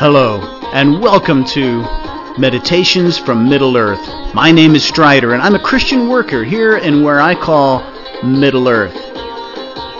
Hello, 0.00 0.40
and 0.72 1.02
welcome 1.02 1.44
to 1.46 1.82
Meditations 2.38 3.18
from 3.18 3.48
Middle 3.48 3.76
Earth. 3.76 4.32
My 4.32 4.52
name 4.52 4.76
is 4.76 4.84
Strider, 4.84 5.32
and 5.32 5.42
I'm 5.42 5.56
a 5.56 5.60
Christian 5.60 6.08
worker 6.08 6.44
here 6.44 6.76
in 6.76 7.02
where 7.02 7.20
I 7.20 7.34
call 7.34 7.82
Middle 8.22 8.68
Earth. 8.68 8.94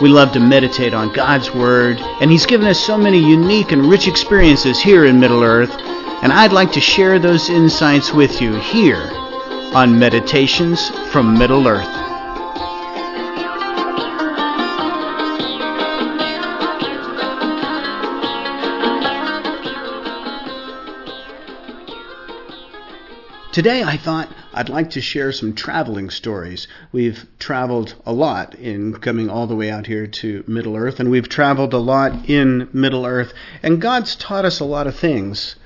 We 0.01 0.07
love 0.07 0.31
to 0.31 0.39
meditate 0.39 0.93
on 0.93 1.11
God's 1.11 1.53
Word, 1.53 1.99
and 2.21 2.31
He's 2.31 2.45
given 2.45 2.65
us 2.65 2.79
so 2.79 2.97
many 2.97 3.19
unique 3.19 3.73
and 3.73 3.89
rich 3.89 4.07
experiences 4.07 4.79
here 4.79 5.03
in 5.03 5.19
Middle 5.19 5.43
Earth, 5.43 5.71
and 6.23 6.31
I'd 6.31 6.53
like 6.53 6.71
to 6.71 6.79
share 6.79 7.19
those 7.19 7.49
insights 7.49 8.13
with 8.13 8.41
you 8.41 8.55
here 8.55 9.11
on 9.75 9.99
Meditations 9.99 10.91
from 11.11 11.37
Middle 11.37 11.67
Earth. 11.67 11.98
Today 23.59 23.83
I 23.83 23.97
thought 23.97 24.33
I'd 24.53 24.69
like 24.69 24.91
to 24.91 25.01
share 25.01 25.33
some 25.33 25.53
traveling 25.53 26.09
stories. 26.09 26.65
We've 26.93 27.27
traveled 27.39 27.93
a 28.05 28.13
lot 28.13 28.55
in 28.55 28.93
coming 28.93 29.29
all 29.29 29.47
the 29.47 29.55
way 29.57 29.69
out 29.69 29.85
here 29.85 30.07
to 30.07 30.45
Middle 30.47 30.77
Earth, 30.77 31.01
and 31.01 31.11
we've 31.11 31.27
traveled 31.27 31.73
a 31.73 31.77
lot 31.77 32.29
in 32.29 32.69
Middle 32.71 33.05
Earth, 33.05 33.33
and 33.61 33.81
God's 33.81 34.15
taught 34.15 34.45
us 34.45 34.61
a 34.61 34.63
lot 34.63 34.87
of 34.87 34.95
things 34.95 35.57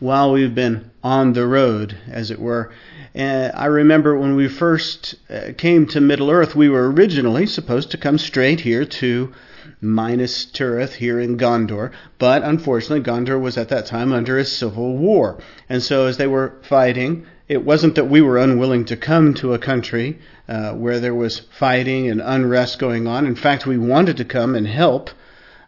while 0.00 0.32
we've 0.32 0.54
been 0.54 0.92
on 1.02 1.34
the 1.34 1.46
road, 1.46 1.94
as 2.10 2.30
it 2.30 2.40
were. 2.40 2.72
Uh, 3.14 3.50
I 3.52 3.66
remember 3.66 4.18
when 4.18 4.34
we 4.34 4.48
first 4.48 5.14
uh, 5.28 5.52
came 5.58 5.84
to 5.88 6.00
Middle 6.00 6.30
Earth, 6.30 6.56
we 6.56 6.70
were 6.70 6.90
originally 6.90 7.44
supposed 7.44 7.90
to 7.90 7.98
come 7.98 8.16
straight 8.16 8.60
here 8.60 8.86
to 8.86 9.34
Minas 9.80 10.46
Tirith 10.46 10.94
here 10.94 11.20
in 11.20 11.36
Gondor, 11.36 11.90
but 12.18 12.42
unfortunately, 12.42 13.04
Gondor 13.04 13.40
was 13.40 13.58
at 13.58 13.68
that 13.68 13.86
time 13.86 14.12
under 14.12 14.38
a 14.38 14.44
civil 14.44 14.96
war. 14.96 15.38
And 15.68 15.82
so, 15.82 16.06
as 16.06 16.16
they 16.16 16.26
were 16.26 16.54
fighting, 16.62 17.26
it 17.48 17.64
wasn't 17.64 17.94
that 17.96 18.08
we 18.08 18.20
were 18.20 18.38
unwilling 18.38 18.84
to 18.86 18.96
come 18.96 19.34
to 19.34 19.52
a 19.52 19.58
country 19.58 20.18
uh, 20.48 20.72
where 20.72 21.00
there 21.00 21.14
was 21.14 21.40
fighting 21.40 22.08
and 22.08 22.22
unrest 22.22 22.78
going 22.78 23.06
on. 23.06 23.26
In 23.26 23.36
fact, 23.36 23.66
we 23.66 23.78
wanted 23.78 24.16
to 24.18 24.24
come 24.24 24.54
and 24.54 24.66
help 24.66 25.10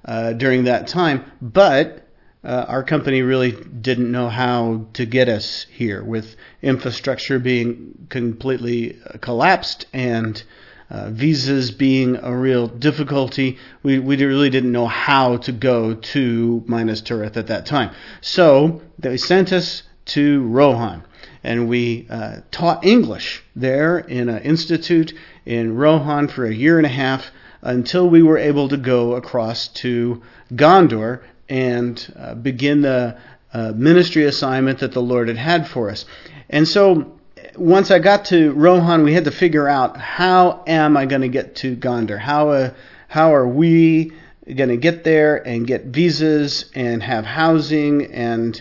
uh, 0.04 0.32
during 0.32 0.64
that 0.64 0.86
time, 0.86 1.24
but 1.42 2.06
uh, 2.44 2.64
our 2.68 2.84
company 2.84 3.22
really 3.22 3.52
didn't 3.52 4.10
know 4.10 4.28
how 4.28 4.86
to 4.92 5.04
get 5.04 5.28
us 5.28 5.66
here 5.70 6.02
with 6.02 6.36
infrastructure 6.62 7.38
being 7.38 8.06
completely 8.08 8.98
uh, 9.04 9.18
collapsed 9.18 9.86
and 9.92 10.44
uh, 10.90 11.10
visas 11.10 11.70
being 11.70 12.16
a 12.16 12.36
real 12.36 12.68
difficulty. 12.68 13.58
We, 13.82 13.98
we 13.98 14.16
really 14.16 14.50
didn't 14.50 14.72
know 14.72 14.86
how 14.86 15.38
to 15.38 15.52
go 15.52 15.94
to 15.94 16.64
Minas 16.66 17.02
Tirith 17.02 17.36
at 17.36 17.48
that 17.48 17.66
time. 17.66 17.94
So 18.20 18.82
they 18.98 19.16
sent 19.16 19.52
us 19.52 19.82
to 20.06 20.46
Rohan, 20.46 21.04
and 21.42 21.68
we 21.68 22.06
uh, 22.08 22.38
taught 22.50 22.84
English 22.84 23.42
there 23.56 23.98
in 23.98 24.28
an 24.28 24.42
institute 24.42 25.12
in 25.44 25.76
Rohan 25.76 26.28
for 26.28 26.46
a 26.46 26.54
year 26.54 26.78
and 26.78 26.86
a 26.86 26.90
half 26.90 27.30
until 27.62 28.08
we 28.08 28.22
were 28.22 28.38
able 28.38 28.68
to 28.68 28.76
go 28.76 29.16
across 29.16 29.68
to 29.68 30.22
Gondor 30.52 31.22
and 31.48 32.14
uh, 32.16 32.34
begin 32.34 32.82
the 32.82 33.18
uh, 33.52 33.72
ministry 33.74 34.24
assignment 34.24 34.80
that 34.80 34.92
the 34.92 35.02
Lord 35.02 35.28
had 35.28 35.36
had 35.36 35.68
for 35.68 35.90
us. 35.90 36.04
And 36.48 36.68
so 36.68 37.15
once 37.58 37.90
I 37.90 37.98
got 37.98 38.26
to 38.26 38.52
Rohan, 38.52 39.02
we 39.02 39.14
had 39.14 39.24
to 39.24 39.30
figure 39.30 39.68
out 39.68 39.96
how 39.96 40.62
am 40.66 40.96
I 40.96 41.06
going 41.06 41.22
to 41.22 41.28
get 41.28 41.56
to 41.56 41.76
Gondor? 41.76 42.18
How 42.18 42.50
uh, 42.50 42.74
how 43.08 43.34
are 43.34 43.46
we 43.46 44.12
going 44.46 44.68
to 44.68 44.76
get 44.76 45.04
there 45.04 45.36
and 45.46 45.66
get 45.66 45.86
visas 45.86 46.70
and 46.74 47.02
have 47.02 47.24
housing 47.24 48.12
and 48.12 48.60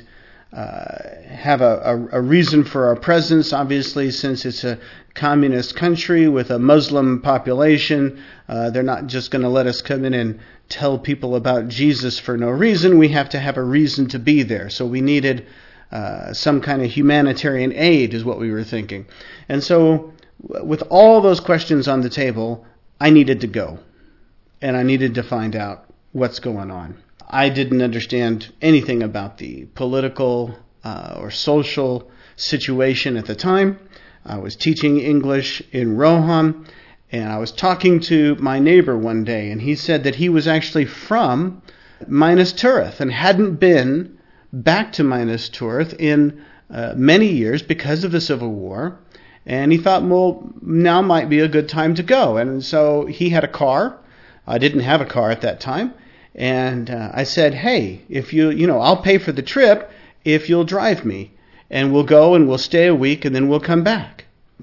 uh, 0.54 0.98
have 1.28 1.62
a, 1.62 1.82
a, 1.84 2.20
a, 2.20 2.22
reason 2.22 2.64
for 2.64 2.88
our 2.88 2.96
presence? 2.96 3.54
Obviously, 3.54 4.12
since 4.12 4.46
it's 4.46 4.64
a 4.64 4.80
communist 5.14 5.76
country 5.76 6.28
with 6.28 6.50
a 6.52 6.60
Muslim 6.60 7.22
population, 7.22 8.24
uh, 8.48 8.70
they're 8.70 8.84
not 8.84 9.08
just 9.08 9.32
going 9.32 9.42
to 9.42 9.50
let 9.50 9.68
us 9.68 9.82
come 9.82 10.06
in 10.06 10.14
and 10.14 10.40
tell 10.70 10.98
people 10.98 11.36
about 11.36 11.68
Jesus 11.68 12.20
for 12.20 12.38
no 12.38 12.50
reason. 12.50 12.98
We 12.98 13.10
have 13.10 13.30
to 13.30 13.40
have 13.40 13.58
a 13.58 13.64
reason 13.64 14.08
to 14.10 14.20
be 14.20 14.44
there. 14.44 14.70
So 14.70 14.86
we 14.86 15.02
needed 15.02 15.46
uh, 15.92 16.34
some 16.34 16.62
kind 16.62 16.82
of 16.82 16.92
humanitarian 16.92 17.72
aid, 17.74 18.14
is 18.14 18.24
what 18.24 18.40
we 18.40 18.52
were 18.52 18.64
thinking. 18.64 19.06
And 19.48 19.64
so, 19.64 20.14
with 20.40 20.84
all 20.90 21.22
those 21.22 21.40
questions 21.40 21.88
on 21.88 22.02
the 22.02 22.10
table, 22.10 22.66
I 23.00 23.10
needed 23.10 23.42
to 23.42 23.48
go. 23.48 23.80
And 24.62 24.76
I 24.76 24.84
needed 24.84 25.16
to 25.16 25.24
find 25.24 25.56
out 25.56 25.86
what's 26.12 26.40
going 26.40 26.72
on. 26.72 26.98
I 27.28 27.50
didn't 27.50 27.82
understand 27.82 28.54
anything 28.62 29.04
about 29.04 29.38
the 29.38 29.66
political 29.76 30.58
uh, 30.84 31.18
or 31.20 31.32
social 31.32 32.10
situation 32.36 33.18
at 33.18 33.26
the 33.26 33.36
time. 33.36 33.80
I 34.26 34.38
was 34.38 34.56
teaching 34.56 35.00
English 35.00 35.62
in 35.72 35.98
Rohan, 35.98 36.66
and 37.12 37.30
I 37.30 37.38
was 37.38 37.52
talking 37.52 38.00
to 38.02 38.36
my 38.36 38.60
neighbor 38.60 38.98
one 38.98 39.24
day, 39.24 39.52
and 39.52 39.62
he 39.62 39.76
said 39.76 40.04
that 40.04 40.16
he 40.16 40.30
was 40.30 40.48
actually 40.48 40.86
from 40.86 41.62
Minas 42.08 42.54
Tirith 42.54 43.00
and 43.00 43.12
hadn't 43.12 43.56
been 43.56 44.15
back 44.64 44.94
to 44.94 45.04
Minas 45.04 45.50
Tirith 45.50 45.94
in 46.00 46.44
uh, 46.70 46.94
many 46.96 47.28
years 47.28 47.62
because 47.62 48.04
of 48.04 48.12
the 48.12 48.22
Civil 48.22 48.52
War. 48.52 49.00
And 49.46 49.72
he 49.72 49.78
thought, 49.78 50.04
well, 50.04 50.50
now 50.62 51.02
might 51.02 51.30
be 51.30 51.40
a 51.40 51.48
good 51.48 51.70
time 51.70 51.94
to 51.96 52.04
go. 52.04 52.38
And 52.38 52.64
so 52.64 53.06
he 53.06 53.30
had 53.30 53.44
a 53.44 53.50
car. 53.50 54.00
I 54.48 54.58
didn't 54.58 54.80
have 54.80 55.02
a 55.02 55.06
car 55.06 55.30
at 55.30 55.42
that 55.42 55.60
time. 55.60 55.94
And 56.34 56.90
uh, 56.90 57.12
I 57.14 57.24
said, 57.24 57.54
hey, 57.54 58.02
if 58.10 58.34
you, 58.34 58.50
you 58.50 58.66
know, 58.66 58.80
I'll 58.80 59.02
pay 59.02 59.18
for 59.18 59.32
the 59.32 59.44
trip 59.44 59.92
if 60.24 60.50
you'll 60.50 60.64
drive 60.64 61.06
me. 61.06 61.32
And 61.70 61.94
we'll 61.94 62.04
go 62.04 62.36
and 62.36 62.48
we'll 62.48 62.58
stay 62.58 62.88
a 62.88 62.96
week 62.96 63.26
and 63.26 63.36
then 63.36 63.48
we'll 63.48 63.60
come 63.60 63.84
back 63.84 64.15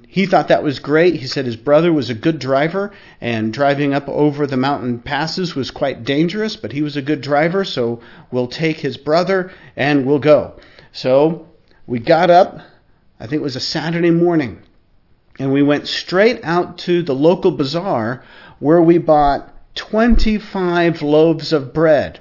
he 0.09 0.27
thought 0.27 0.49
that 0.49 0.63
was 0.63 0.79
great. 0.79 1.17
He 1.17 1.27
said 1.27 1.45
his 1.45 1.57
brother 1.57 1.93
was 1.93 2.09
a 2.09 2.15
good 2.15 2.39
driver, 2.39 2.93
and 3.21 3.53
driving 3.53 3.93
up 3.93 4.09
over 4.09 4.47
the 4.47 4.57
mountain 4.57 4.99
passes 4.99 5.55
was 5.55 5.71
quite 5.71 6.05
dangerous, 6.05 6.57
but 6.57 6.73
he 6.73 6.83
was 6.83 6.97
a 6.97 7.03
good 7.03 7.21
driver, 7.21 7.65
so 7.65 8.01
we'll 8.31 8.47
take 8.47 8.79
his 8.79 8.97
brother 8.97 9.53
and 9.77 10.07
we'll 10.07 10.19
go. 10.19 10.55
So 10.93 11.47
we 11.87 11.99
got 11.99 12.31
up, 12.31 12.61
I 13.21 13.27
think 13.27 13.41
it 13.41 13.45
was 13.45 13.57
a 13.57 13.61
Saturday 13.61 14.11
morning, 14.11 14.63
and 15.39 15.53
we 15.53 15.63
went 15.63 15.89
straight 15.89 16.41
out 16.43 16.79
to 16.79 17.03
the 17.03 17.15
local 17.15 17.51
bazaar 17.51 18.23
where 18.61 18.81
we 18.81 18.99
bought 18.99 19.53
25 19.75 21.03
loaves 21.03 21.53
of 21.53 21.73
bread. 21.75 22.21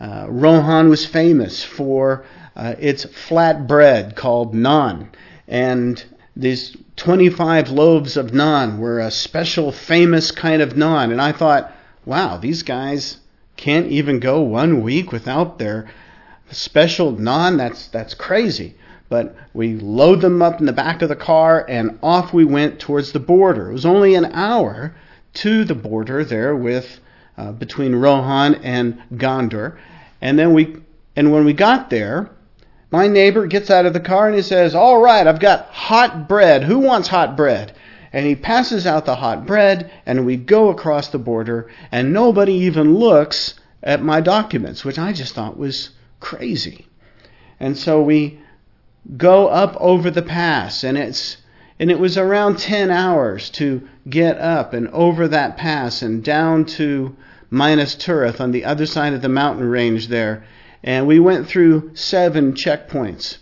Uh, 0.00 0.26
Rohan 0.28 0.88
was 0.88 1.06
famous 1.06 1.64
for 1.64 2.24
uh, 2.56 2.74
its 2.78 3.04
flat 3.04 3.66
bread 3.66 4.16
called 4.16 4.54
naan. 4.54 5.08
And 5.48 6.02
these 6.36 6.76
25 6.96 7.70
loaves 7.70 8.16
of 8.16 8.32
naan 8.32 8.78
were 8.78 8.98
a 8.98 9.10
special, 9.10 9.70
famous 9.70 10.30
kind 10.30 10.60
of 10.62 10.74
naan. 10.74 11.12
And 11.12 11.20
I 11.20 11.32
thought, 11.32 11.72
wow, 12.04 12.36
these 12.36 12.62
guys 12.62 13.18
can't 13.56 13.86
even 13.86 14.18
go 14.18 14.40
one 14.40 14.82
week 14.82 15.12
without 15.12 15.58
their 15.58 15.88
special 16.50 17.12
naan. 17.12 17.56
That's, 17.56 17.86
that's 17.88 18.14
crazy. 18.14 18.74
But 19.08 19.36
we 19.52 19.76
load 19.76 20.22
them 20.22 20.42
up 20.42 20.58
in 20.58 20.66
the 20.66 20.72
back 20.72 21.02
of 21.02 21.08
the 21.08 21.16
car 21.16 21.64
and 21.68 21.98
off 22.02 22.32
we 22.32 22.44
went 22.44 22.80
towards 22.80 23.12
the 23.12 23.20
border. 23.20 23.70
It 23.70 23.74
was 23.74 23.86
only 23.86 24.14
an 24.14 24.26
hour 24.32 24.94
to 25.34 25.64
the 25.64 25.74
border 25.74 26.24
there 26.24 26.56
with 26.56 27.00
uh, 27.36 27.52
between 27.52 27.94
Rohan 27.94 28.56
and 28.56 29.00
Gondor. 29.14 29.76
And 30.20 30.38
then 30.38 30.54
we 30.54 30.76
and 31.16 31.32
when 31.32 31.44
we 31.44 31.52
got 31.52 31.90
there, 31.90 32.30
my 32.94 33.08
neighbor 33.08 33.48
gets 33.48 33.70
out 33.70 33.86
of 33.86 33.92
the 33.92 33.98
car 33.98 34.28
and 34.28 34.36
he 34.36 34.42
says, 34.42 34.72
All 34.72 35.00
right, 35.00 35.26
I've 35.26 35.40
got 35.40 35.66
hot 35.66 36.28
bread. 36.28 36.62
Who 36.62 36.78
wants 36.78 37.08
hot 37.08 37.36
bread? 37.36 37.72
And 38.12 38.24
he 38.24 38.36
passes 38.36 38.86
out 38.86 39.04
the 39.04 39.16
hot 39.16 39.46
bread, 39.46 39.90
and 40.06 40.24
we 40.24 40.36
go 40.36 40.68
across 40.68 41.08
the 41.08 41.18
border, 41.18 41.68
and 41.90 42.12
nobody 42.12 42.52
even 42.52 42.94
looks 42.94 43.54
at 43.82 44.00
my 44.00 44.20
documents, 44.20 44.84
which 44.84 44.96
I 44.96 45.12
just 45.12 45.34
thought 45.34 45.58
was 45.58 45.90
crazy. 46.20 46.86
And 47.58 47.76
so 47.76 48.00
we 48.00 48.38
go 49.16 49.48
up 49.48 49.76
over 49.80 50.08
the 50.08 50.22
pass, 50.22 50.84
and 50.84 50.96
it's 50.96 51.38
and 51.80 51.90
it 51.90 51.98
was 51.98 52.16
around 52.16 52.60
10 52.60 52.92
hours 52.92 53.50
to 53.50 53.88
get 54.08 54.38
up 54.38 54.72
and 54.72 54.86
over 54.90 55.26
that 55.26 55.56
pass 55.56 56.00
and 56.00 56.22
down 56.22 56.64
to 56.66 57.16
Minas 57.50 57.96
Tirith 57.96 58.40
on 58.40 58.52
the 58.52 58.64
other 58.64 58.86
side 58.86 59.14
of 59.14 59.22
the 59.22 59.28
mountain 59.28 59.68
range 59.68 60.06
there. 60.06 60.44
And 60.84 61.06
we 61.06 61.18
went 61.18 61.48
through 61.48 61.92
seven 61.94 62.52
checkpoints. 62.52 63.38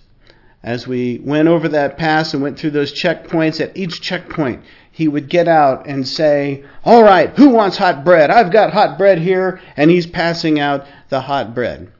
As 0.62 0.86
we 0.86 1.20
went 1.24 1.48
over 1.48 1.68
that 1.70 1.98
pass 1.98 2.32
and 2.32 2.42
went 2.42 2.56
through 2.56 2.70
those 2.70 2.92
checkpoints, 2.92 3.60
at 3.60 3.76
each 3.76 4.00
checkpoint, 4.00 4.62
he 4.92 5.08
would 5.08 5.28
get 5.28 5.48
out 5.48 5.88
and 5.88 6.06
say, 6.06 6.62
All 6.84 7.02
right, 7.02 7.30
who 7.36 7.48
wants 7.48 7.76
hot 7.76 8.04
bread? 8.04 8.30
I've 8.30 8.52
got 8.52 8.72
hot 8.72 8.96
bread 8.96 9.18
here. 9.18 9.60
And 9.76 9.90
he's 9.90 10.06
passing 10.06 10.60
out 10.60 10.86
the 11.08 11.20
hot 11.20 11.52
bread. 11.52 11.90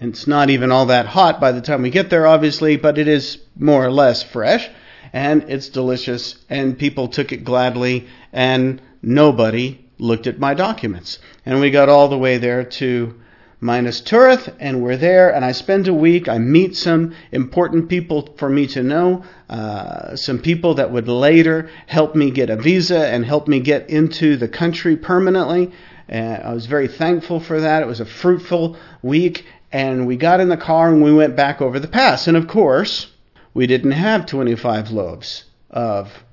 It's 0.00 0.28
not 0.28 0.48
even 0.48 0.70
all 0.70 0.86
that 0.86 1.06
hot 1.06 1.40
by 1.40 1.50
the 1.50 1.60
time 1.60 1.82
we 1.82 1.90
get 1.90 2.08
there, 2.08 2.26
obviously, 2.28 2.76
but 2.76 2.96
it 2.96 3.08
is 3.08 3.38
more 3.58 3.84
or 3.84 3.90
less 3.90 4.22
fresh. 4.22 4.70
And 5.12 5.44
it's 5.48 5.68
delicious. 5.68 6.36
And 6.48 6.78
people 6.78 7.08
took 7.08 7.32
it 7.32 7.42
gladly. 7.42 8.06
And 8.32 8.80
nobody 9.02 9.84
looked 9.98 10.28
at 10.28 10.38
my 10.38 10.54
documents. 10.54 11.18
And 11.44 11.58
we 11.58 11.72
got 11.72 11.88
all 11.88 12.06
the 12.06 12.18
way 12.18 12.38
there 12.38 12.62
to 12.62 13.20
Minas 13.60 14.00
Tirith, 14.00 14.54
and 14.60 14.82
we're 14.82 14.96
there, 14.96 15.34
and 15.34 15.44
I 15.44 15.52
spend 15.52 15.88
a 15.88 15.94
week. 15.94 16.28
I 16.28 16.38
meet 16.38 16.76
some 16.76 17.14
important 17.32 17.88
people 17.88 18.34
for 18.36 18.48
me 18.48 18.66
to 18.68 18.82
know, 18.82 19.24
uh, 19.48 20.16
some 20.16 20.38
people 20.38 20.74
that 20.74 20.90
would 20.90 21.08
later 21.08 21.70
help 21.86 22.14
me 22.14 22.30
get 22.30 22.50
a 22.50 22.56
visa 22.56 23.06
and 23.06 23.24
help 23.24 23.48
me 23.48 23.60
get 23.60 23.88
into 23.88 24.36
the 24.36 24.48
country 24.48 24.96
permanently. 24.96 25.72
And 26.08 26.42
I 26.42 26.52
was 26.52 26.66
very 26.66 26.88
thankful 26.88 27.40
for 27.40 27.60
that. 27.60 27.82
It 27.82 27.86
was 27.86 28.00
a 28.00 28.04
fruitful 28.04 28.76
week, 29.02 29.46
and 29.72 30.06
we 30.06 30.16
got 30.16 30.40
in 30.40 30.48
the 30.48 30.56
car 30.56 30.92
and 30.92 31.02
we 31.02 31.14
went 31.14 31.36
back 31.36 31.62
over 31.62 31.80
the 31.80 31.88
pass. 31.88 32.26
And 32.28 32.36
of 32.36 32.46
course, 32.46 33.10
we 33.54 33.66
didn't 33.66 33.92
have 33.92 34.26
25 34.26 34.90
loaves 34.90 35.44
of 35.70 36.24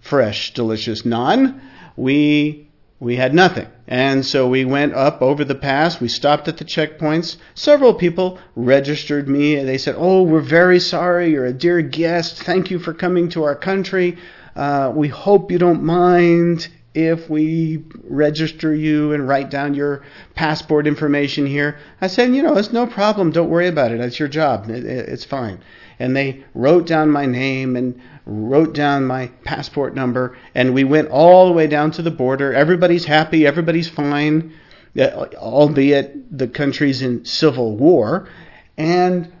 fresh, 0.00 0.54
delicious 0.54 1.02
naan. 1.02 1.60
We 1.96 2.68
we 3.02 3.16
had 3.16 3.34
nothing. 3.34 3.66
And 3.88 4.24
so 4.24 4.48
we 4.48 4.64
went 4.64 4.94
up 4.94 5.22
over 5.22 5.44
the 5.44 5.56
pass. 5.56 6.00
We 6.00 6.06
stopped 6.06 6.46
at 6.46 6.58
the 6.58 6.64
checkpoints. 6.64 7.36
Several 7.52 7.94
people 7.94 8.38
registered 8.54 9.28
me. 9.28 9.56
They 9.56 9.76
said, 9.76 9.96
Oh, 9.98 10.22
we're 10.22 10.40
very 10.40 10.78
sorry. 10.78 11.32
You're 11.32 11.46
a 11.46 11.52
dear 11.52 11.82
guest. 11.82 12.40
Thank 12.44 12.70
you 12.70 12.78
for 12.78 12.94
coming 12.94 13.28
to 13.30 13.42
our 13.42 13.56
country. 13.56 14.18
Uh, 14.54 14.92
we 14.94 15.08
hope 15.08 15.50
you 15.50 15.58
don't 15.58 15.82
mind 15.82 16.68
if 16.94 17.28
we 17.28 17.82
register 18.04 18.72
you 18.72 19.12
and 19.12 19.26
write 19.26 19.50
down 19.50 19.74
your 19.74 20.04
passport 20.36 20.86
information 20.86 21.44
here. 21.44 21.78
I 22.00 22.06
said, 22.06 22.32
You 22.32 22.44
know, 22.44 22.56
it's 22.56 22.72
no 22.72 22.86
problem. 22.86 23.32
Don't 23.32 23.50
worry 23.50 23.66
about 23.66 23.90
it. 23.90 23.98
It's 23.98 24.20
your 24.20 24.28
job. 24.28 24.70
It, 24.70 24.84
it, 24.84 25.08
it's 25.08 25.24
fine 25.24 25.58
and 26.02 26.16
they 26.16 26.44
wrote 26.52 26.86
down 26.86 27.10
my 27.10 27.26
name 27.26 27.76
and 27.76 28.00
wrote 28.26 28.74
down 28.74 29.06
my 29.06 29.28
passport 29.44 29.94
number, 29.94 30.36
and 30.54 30.74
we 30.74 30.84
went 30.84 31.08
all 31.10 31.46
the 31.46 31.52
way 31.52 31.68
down 31.68 31.92
to 31.92 32.02
the 32.02 32.10
border. 32.10 32.52
Everybody's 32.52 33.04
happy, 33.04 33.46
everybody's 33.46 33.88
fine, 33.88 34.52
uh, 34.98 35.26
albeit 35.36 36.36
the 36.36 36.48
country's 36.48 37.02
in 37.02 37.24
civil 37.24 37.76
war. 37.76 38.28
And 38.76 39.32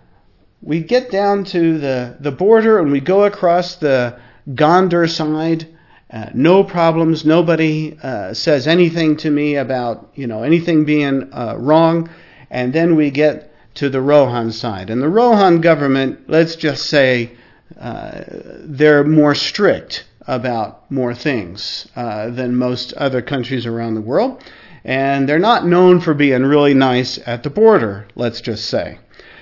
we 0.60 0.80
get 0.80 1.10
down 1.10 1.44
to 1.46 1.78
the, 1.78 2.16
the 2.20 2.30
border 2.30 2.78
and 2.78 2.92
we 2.92 3.00
go 3.00 3.24
across 3.24 3.76
the 3.76 4.18
Gondor 4.48 5.10
side. 5.10 5.66
Uh, 6.10 6.30
no 6.34 6.62
problems. 6.62 7.24
Nobody 7.24 7.98
uh, 8.02 8.34
says 8.34 8.66
anything 8.68 9.16
to 9.18 9.30
me 9.30 9.56
about 9.56 10.10
you 10.14 10.26
know 10.26 10.42
anything 10.42 10.84
being 10.84 11.32
uh, 11.32 11.56
wrong. 11.58 12.10
And 12.50 12.72
then 12.72 12.96
we 12.96 13.10
get 13.10 13.51
to 13.74 13.88
the 13.88 14.00
Rohan 14.00 14.52
side. 14.52 14.90
And 14.90 15.02
the 15.02 15.08
Rohan 15.08 15.60
government, 15.60 16.28
let's 16.28 16.56
just 16.56 16.86
say, 16.86 17.32
uh, 17.78 18.22
they're 18.28 19.04
more 19.04 19.34
strict 19.34 20.04
about 20.26 20.90
more 20.90 21.14
things 21.14 21.88
uh, 21.96 22.30
than 22.30 22.54
most 22.56 22.92
other 22.94 23.22
countries 23.22 23.66
around 23.66 23.94
the 23.94 24.00
world. 24.00 24.42
And 24.84 25.28
they're 25.28 25.38
not 25.38 25.66
known 25.66 26.00
for 26.00 26.14
being 26.14 26.42
really 26.42 26.74
nice 26.74 27.18
at 27.26 27.42
the 27.42 27.50
border, 27.50 28.06
let's 28.14 28.40
just 28.40 28.66
say. 28.66 28.98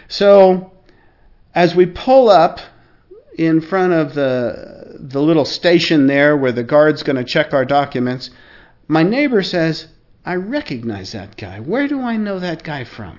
So, 0.08 0.72
as 1.54 1.74
we 1.74 1.86
pull 1.86 2.28
up 2.28 2.60
in 3.36 3.60
front 3.60 3.92
of 3.92 4.14
the, 4.14 4.96
the 4.98 5.22
little 5.22 5.44
station 5.44 6.06
there 6.06 6.36
where 6.36 6.52
the 6.52 6.62
guard's 6.62 7.02
going 7.02 7.16
to 7.16 7.24
check 7.24 7.54
our 7.54 7.64
documents, 7.64 8.30
my 8.86 9.02
neighbor 9.02 9.42
says, 9.42 9.86
I 10.24 10.34
recognize 10.34 11.12
that 11.12 11.36
guy. 11.36 11.60
Where 11.60 11.88
do 11.88 12.02
I 12.02 12.16
know 12.16 12.38
that 12.38 12.62
guy 12.62 12.84
from? 12.84 13.18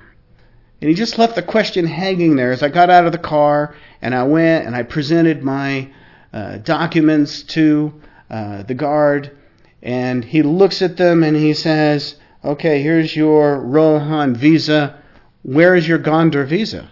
And 0.81 0.89
he 0.89 0.95
just 0.95 1.19
left 1.19 1.35
the 1.35 1.43
question 1.43 1.85
hanging 1.85 2.35
there 2.35 2.51
as 2.51 2.63
I 2.63 2.69
got 2.69 2.89
out 2.89 3.05
of 3.05 3.11
the 3.11 3.19
car 3.19 3.75
and 4.01 4.15
I 4.15 4.23
went 4.23 4.65
and 4.65 4.75
I 4.75 4.81
presented 4.81 5.43
my 5.43 5.91
uh, 6.33 6.57
documents 6.57 7.43
to 7.43 8.01
uh, 8.31 8.63
the 8.63 8.73
guard. 8.73 9.37
And 9.83 10.25
he 10.25 10.41
looks 10.41 10.81
at 10.81 10.97
them 10.97 11.23
and 11.23 11.37
he 11.37 11.53
says, 11.53 12.15
Okay, 12.43 12.81
here's 12.81 13.15
your 13.15 13.59
Rohan 13.59 14.35
visa. 14.35 14.99
Where 15.43 15.75
is 15.75 15.87
your 15.87 15.99
Gondor 15.99 16.47
visa? 16.47 16.89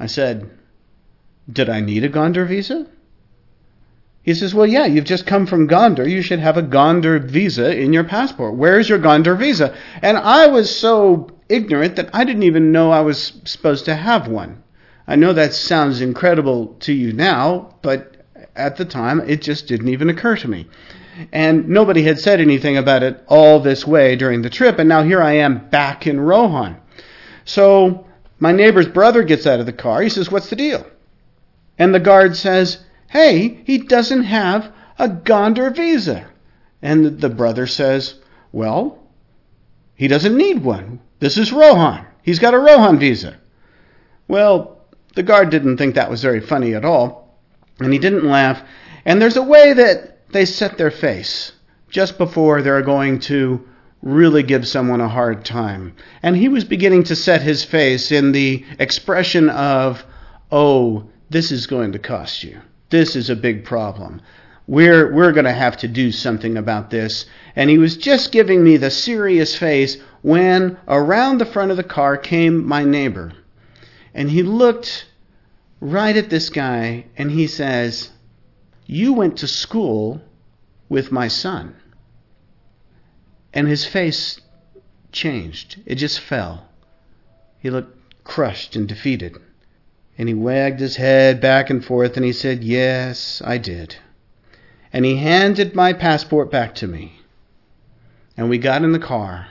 I 0.00 0.06
said, 0.06 0.50
Did 1.50 1.68
I 1.68 1.80
need 1.80 2.04
a 2.04 2.08
Gondor 2.08 2.48
visa? 2.48 2.86
He 4.22 4.32
says, 4.32 4.54
Well, 4.54 4.66
yeah, 4.66 4.86
you've 4.86 5.04
just 5.04 5.26
come 5.26 5.46
from 5.46 5.68
Gondor. 5.68 6.08
You 6.08 6.22
should 6.22 6.38
have 6.38 6.56
a 6.56 6.62
Gondor 6.62 7.22
visa 7.22 7.76
in 7.76 7.92
your 7.92 8.04
passport. 8.04 8.54
Where's 8.54 8.88
your 8.88 8.98
Gondor 8.98 9.36
visa? 9.36 9.76
And 10.00 10.16
I 10.16 10.46
was 10.46 10.74
so 10.74 11.28
ignorant 11.52 11.96
that 11.96 12.10
I 12.12 12.24
didn't 12.24 12.44
even 12.44 12.72
know 12.72 12.90
I 12.90 13.00
was 13.00 13.40
supposed 13.44 13.84
to 13.84 13.94
have 13.94 14.28
one. 14.28 14.62
I 15.06 15.16
know 15.16 15.32
that 15.32 15.52
sounds 15.52 16.00
incredible 16.00 16.76
to 16.80 16.92
you 16.92 17.12
now, 17.12 17.74
but 17.82 18.16
at 18.56 18.76
the 18.76 18.84
time 18.84 19.20
it 19.20 19.42
just 19.42 19.66
didn't 19.66 19.88
even 19.88 20.08
occur 20.08 20.36
to 20.36 20.48
me. 20.48 20.68
And 21.32 21.68
nobody 21.68 22.02
had 22.02 22.18
said 22.18 22.40
anything 22.40 22.76
about 22.76 23.02
it 23.02 23.22
all 23.26 23.60
this 23.60 23.86
way 23.86 24.16
during 24.16 24.42
the 24.42 24.50
trip, 24.50 24.78
and 24.78 24.88
now 24.88 25.02
here 25.02 25.20
I 25.20 25.32
am 25.32 25.68
back 25.68 26.06
in 26.06 26.18
Rohan. 26.18 26.76
So 27.44 28.06
my 28.38 28.52
neighbor's 28.52 28.88
brother 28.88 29.22
gets 29.22 29.46
out 29.46 29.60
of 29.60 29.66
the 29.66 29.72
car. 29.72 30.00
He 30.02 30.08
says, 30.08 30.30
What's 30.30 30.48
the 30.48 30.56
deal? 30.56 30.86
And 31.78 31.94
the 31.94 32.00
guard 32.00 32.36
says, 32.36 32.78
Hey, 33.08 33.62
he 33.66 33.78
doesn't 33.78 34.24
have 34.24 34.72
a 34.98 35.08
Gondor 35.08 35.74
visa. 35.74 36.26
And 36.80 37.20
the 37.20 37.28
brother 37.28 37.66
says, 37.66 38.14
Well, 38.52 39.01
he 40.02 40.08
doesn't 40.08 40.36
need 40.36 40.64
one. 40.64 40.98
This 41.20 41.38
is 41.38 41.52
Rohan. 41.52 42.04
He's 42.24 42.40
got 42.40 42.54
a 42.54 42.58
Rohan 42.58 42.98
visa. 42.98 43.36
Well, 44.26 44.78
the 45.14 45.22
guard 45.22 45.50
didn't 45.50 45.76
think 45.76 45.94
that 45.94 46.10
was 46.10 46.20
very 46.20 46.40
funny 46.40 46.74
at 46.74 46.84
all, 46.84 47.38
and 47.78 47.92
he 47.92 48.00
didn't 48.00 48.24
laugh. 48.24 48.60
And 49.04 49.22
there's 49.22 49.36
a 49.36 49.44
way 49.44 49.72
that 49.72 50.28
they 50.32 50.44
set 50.44 50.76
their 50.76 50.90
face 50.90 51.52
just 51.88 52.18
before 52.18 52.62
they're 52.62 52.82
going 52.82 53.20
to 53.20 53.64
really 54.02 54.42
give 54.42 54.66
someone 54.66 55.00
a 55.00 55.08
hard 55.08 55.44
time. 55.44 55.94
And 56.20 56.36
he 56.36 56.48
was 56.48 56.64
beginning 56.64 57.04
to 57.04 57.14
set 57.14 57.42
his 57.42 57.62
face 57.62 58.10
in 58.10 58.32
the 58.32 58.64
expression 58.80 59.50
of, 59.50 60.04
oh, 60.50 61.08
this 61.30 61.52
is 61.52 61.68
going 61.68 61.92
to 61.92 62.00
cost 62.00 62.42
you. 62.42 62.60
This 62.90 63.14
is 63.14 63.30
a 63.30 63.36
big 63.36 63.64
problem. 63.64 64.20
We're, 64.66 65.12
we're 65.12 65.32
going 65.32 65.44
to 65.44 65.52
have 65.52 65.78
to 65.78 65.88
do 65.88 66.12
something 66.12 66.56
about 66.56 66.90
this. 66.90 67.26
And 67.56 67.68
he 67.68 67.78
was 67.78 67.96
just 67.96 68.32
giving 68.32 68.62
me 68.62 68.76
the 68.76 68.90
serious 68.90 69.56
face 69.56 69.96
when 70.22 70.78
around 70.86 71.38
the 71.38 71.46
front 71.46 71.70
of 71.70 71.76
the 71.76 71.82
car 71.82 72.16
came 72.16 72.66
my 72.66 72.84
neighbor. 72.84 73.32
And 74.14 74.30
he 74.30 74.42
looked 74.42 75.06
right 75.80 76.16
at 76.16 76.30
this 76.30 76.48
guy 76.48 77.06
and 77.16 77.30
he 77.30 77.46
says, 77.46 78.10
You 78.86 79.12
went 79.12 79.38
to 79.38 79.48
school 79.48 80.20
with 80.88 81.10
my 81.10 81.28
son. 81.28 81.74
And 83.52 83.66
his 83.66 83.84
face 83.84 84.40
changed. 85.10 85.80
It 85.84 85.96
just 85.96 86.20
fell. 86.20 86.68
He 87.58 87.68
looked 87.68 87.98
crushed 88.24 88.76
and 88.76 88.86
defeated. 88.86 89.36
And 90.16 90.28
he 90.28 90.34
wagged 90.34 90.80
his 90.80 90.96
head 90.96 91.40
back 91.40 91.68
and 91.68 91.84
forth 91.84 92.16
and 92.16 92.24
he 92.24 92.32
said, 92.32 92.62
Yes, 92.62 93.42
I 93.44 93.58
did. 93.58 93.96
And 94.92 95.04
he 95.04 95.16
handed 95.16 95.74
my 95.74 95.92
passport 95.92 96.50
back 96.50 96.74
to 96.76 96.86
me. 96.86 97.20
And 98.36 98.50
we 98.50 98.58
got 98.58 98.82
in 98.82 98.92
the 98.92 98.98
car. 98.98 99.48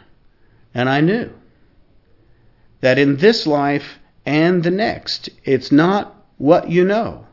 And 0.73 0.87
I 0.87 1.01
knew 1.01 1.31
that 2.81 2.97
in 2.97 3.17
this 3.17 3.45
life 3.45 3.99
and 4.25 4.63
the 4.63 4.71
next, 4.71 5.29
it's 5.43 5.71
not 5.71 6.15
what 6.37 6.69
you 6.69 6.85
know 6.85 7.27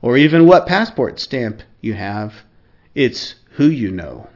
or 0.00 0.16
even 0.16 0.46
what 0.46 0.66
passport 0.66 1.18
stamp 1.18 1.62
you 1.80 1.94
have, 1.94 2.32
it's 2.94 3.34
who 3.52 3.66
you 3.66 3.90
know. 3.90 4.28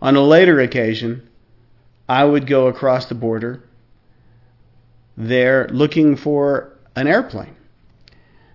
On 0.00 0.16
a 0.16 0.22
later 0.22 0.60
occasion, 0.60 1.28
I 2.08 2.24
would 2.24 2.46
go 2.46 2.66
across 2.66 3.06
the 3.06 3.14
border 3.14 3.62
there 5.16 5.68
looking 5.68 6.16
for 6.16 6.72
an 6.96 7.06
airplane. 7.06 7.56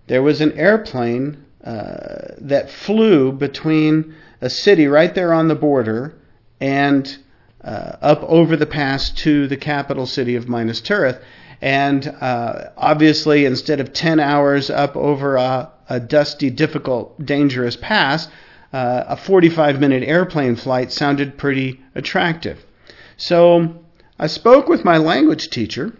There 0.07 0.23
was 0.23 0.41
an 0.41 0.53
airplane 0.53 1.45
uh, 1.69 2.33
that 2.39 2.71
flew 2.71 3.31
between 3.31 4.15
a 4.41 4.49
city 4.49 4.87
right 4.87 5.13
there 5.13 5.31
on 5.31 5.47
the 5.47 5.53
border 5.53 6.15
and 6.59 7.19
uh, 7.63 7.91
up 8.01 8.23
over 8.23 8.55
the 8.55 8.65
pass 8.65 9.11
to 9.11 9.45
the 9.45 9.55
capital 9.55 10.07
city 10.07 10.35
of 10.35 10.49
Minas 10.49 10.81
Tirith. 10.81 11.21
And 11.61 12.07
uh, 12.07 12.71
obviously, 12.75 13.45
instead 13.45 13.79
of 13.79 13.93
10 13.93 14.19
hours 14.19 14.71
up 14.71 14.95
over 14.95 15.35
a, 15.35 15.71
a 15.87 15.99
dusty, 15.99 16.49
difficult, 16.49 17.23
dangerous 17.23 17.75
pass, 17.75 18.27
uh, 18.73 19.03
a 19.07 19.15
45 19.15 19.79
minute 19.79 20.01
airplane 20.01 20.55
flight 20.55 20.91
sounded 20.91 21.37
pretty 21.37 21.79
attractive. 21.93 22.65
So 23.15 23.83
I 24.17 24.25
spoke 24.25 24.67
with 24.67 24.83
my 24.83 24.97
language 24.97 25.51
teacher 25.51 25.93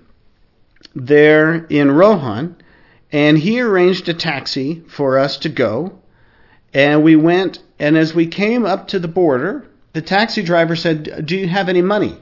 there 0.95 1.53
in 1.65 1.91
Rohan, 1.91 2.55
and 3.11 3.37
he 3.37 3.59
arranged 3.59 4.07
a 4.07 4.13
taxi 4.13 4.83
for 4.87 5.17
us 5.17 5.37
to 5.37 5.49
go. 5.49 5.99
And 6.73 7.03
we 7.03 7.15
went, 7.15 7.59
and 7.79 7.97
as 7.97 8.13
we 8.13 8.27
came 8.27 8.65
up 8.65 8.89
to 8.89 8.99
the 8.99 9.07
border, 9.07 9.65
the 9.93 10.01
taxi 10.01 10.43
driver 10.43 10.75
said, 10.75 11.25
"Do 11.25 11.35
you 11.35 11.47
have 11.47 11.69
any 11.69 11.81
money?" 11.81 12.17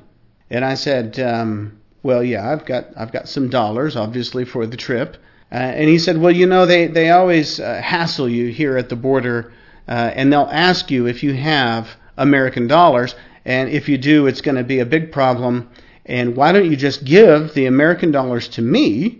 And 0.50 0.64
I 0.64 0.76
said, 0.76 1.20
um, 1.20 1.74
"Well, 2.04 2.24
yeah, 2.24 2.50
I've 2.50 2.66
got 2.66 2.88
I've 2.96 3.12
got 3.12 3.28
some 3.28 3.50
dollars, 3.50 3.96
obviously 3.98 4.46
for 4.46 4.66
the 4.66 4.78
trip." 4.78 5.18
Uh, 5.52 5.56
and 5.56 5.90
he 5.90 6.00
said, 6.00 6.18
"Well, 6.18 6.32
you 6.32 6.46
know, 6.46 6.66
they 6.66 6.88
they 6.88 7.10
always 7.10 7.60
uh, 7.60 7.82
hassle 7.84 8.30
you 8.30 8.48
here 8.48 8.78
at 8.78 8.88
the 8.88 8.96
border, 8.96 9.52
uh, 9.88 10.12
and 10.16 10.32
they'll 10.32 10.50
ask 10.50 10.90
you 10.90 11.08
if 11.08 11.24
you 11.24 11.34
have 11.34 11.90
American 12.18 12.68
dollars, 12.68 13.16
and 13.44 13.70
if 13.70 13.90
you 13.90 13.98
do, 13.98 14.28
it's 14.28 14.42
going 14.42 14.58
to 14.58 14.64
be 14.64 14.80
a 14.80 14.86
big 14.86 15.12
problem." 15.12 15.70
and 16.08 16.38
why 16.38 16.54
don't 16.54 16.70
you 16.72 16.78
just 16.78 17.04
give 17.04 17.54
the 17.54 17.66
American 17.66 18.12
dollars 18.12 18.48
to 18.48 18.62
me 18.62 19.20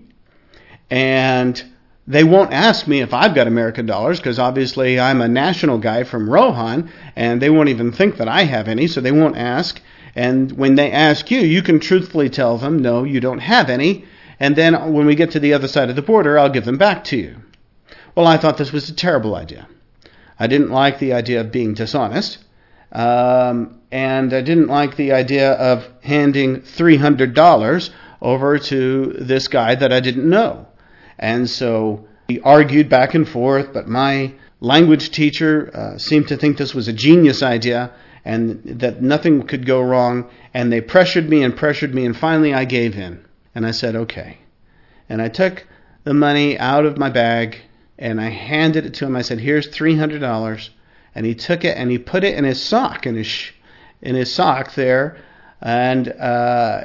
and 0.90 1.64
they 2.08 2.24
won't 2.24 2.54
ask 2.54 2.88
me 2.88 3.02
if 3.02 3.14
I've 3.14 3.36
got 3.36 3.48
American 3.48 3.86
dollars 3.86 4.20
because 4.20 4.40
obviously 4.40 5.00
I'm 5.00 5.22
a 5.22 5.28
national 5.28 5.78
guy 5.78 6.04
from 6.04 6.30
Rohan 6.30 6.90
and 7.16 7.42
they 7.42 7.50
won't 7.50 7.70
even 7.70 7.92
think 7.92 8.18
that 8.18 8.30
I 8.30 8.44
have 8.44 8.70
any, 8.70 8.88
so 8.88 9.02
they 9.02 9.12
won't 9.12 9.38
ask. 9.38 9.82
And 10.16 10.52
when 10.54 10.76
they 10.76 10.92
ask 10.92 11.30
you, 11.30 11.40
you 11.40 11.62
can 11.62 11.80
truthfully 11.80 12.30
tell 12.30 12.58
them, 12.58 12.80
no, 12.80 13.04
you 13.04 13.20
don't 13.20 13.40
have 13.40 13.70
any. 13.70 14.06
And 14.40 14.56
then 14.56 14.94
when 14.94 15.06
we 15.06 15.16
get 15.16 15.32
to 15.32 15.40
the 15.40 15.54
other 15.54 15.68
side 15.68 15.90
of 15.90 15.96
the 15.96 16.02
border, 16.02 16.40
I'll 16.40 16.50
give 16.50 16.66
them 16.66 16.78
back 16.78 17.04
to 17.06 17.18
you. 17.18 17.36
Well, 18.16 18.26
I 18.26 18.38
thought 18.38 18.58
this 18.58 18.72
was 18.72 18.90
a 18.90 18.96
terrible 18.96 19.36
idea. 19.36 19.68
I 20.40 20.48
didn't 20.48 20.72
like 20.72 21.00
the 21.00 21.14
idea 21.14 21.42
of 21.42 21.52
being 21.52 21.74
dishonest. 21.74 22.38
Um, 22.92 23.82
and 23.92 24.34
I 24.34 24.42
didn't 24.42 24.68
like 24.68 24.96
the 24.96 25.12
idea 25.12 25.52
of 25.54 25.88
handing 26.02 26.62
$300 26.62 27.90
over 28.22 28.60
to 28.60 29.06
this 29.20 29.48
guy 29.48 29.76
that 29.76 29.92
I 29.92 30.00
didn't 30.00 30.30
know. 30.30 30.67
And 31.20 31.50
so 31.50 32.08
we 32.28 32.40
argued 32.42 32.90
back 32.90 33.14
and 33.14 33.28
forth, 33.28 33.74
but 33.74 33.88
my 33.88 34.34
language 34.60 35.12
teacher 35.12 35.72
uh, 35.74 35.98
seemed 35.98 36.28
to 36.28 36.38
think 36.38 36.58
this 36.58 36.76
was 36.76 36.88
a 36.88 36.94
genius 36.94 37.42
idea 37.42 37.92
and 38.26 38.62
that 38.66 39.02
nothing 39.02 39.44
could 39.44 39.66
go 39.66 39.82
wrong. 39.82 40.30
And 40.54 40.72
they 40.72 40.82
pressured 40.82 41.30
me 41.30 41.44
and 41.44 41.56
pressured 41.56 41.96
me, 41.96 42.06
and 42.06 42.16
finally 42.16 42.54
I 42.54 42.66
gave 42.66 42.98
in. 42.98 43.24
And 43.56 43.66
I 43.66 43.72
said, 43.72 43.96
okay. 43.96 44.38
And 45.10 45.22
I 45.22 45.30
took 45.30 45.66
the 46.04 46.14
money 46.14 46.60
out 46.60 46.86
of 46.86 46.98
my 46.98 47.10
bag 47.10 47.58
and 47.98 48.22
I 48.22 48.30
handed 48.30 48.86
it 48.86 48.94
to 48.96 49.06
him. 49.06 49.16
I 49.16 49.22
said, 49.22 49.40
here's 49.40 49.68
$300. 49.70 50.70
And 51.16 51.26
he 51.26 51.34
took 51.34 51.66
it 51.66 51.78
and 51.78 51.90
he 51.90 51.98
put 51.98 52.24
it 52.24 52.36
in 52.36 52.44
his 52.44 52.62
sock, 52.62 53.08
in 53.08 53.16
his, 53.16 53.52
in 54.02 54.16
his 54.16 54.32
sock 54.32 54.76
there. 54.76 55.18
And 55.62 56.10
uh, 56.10 56.82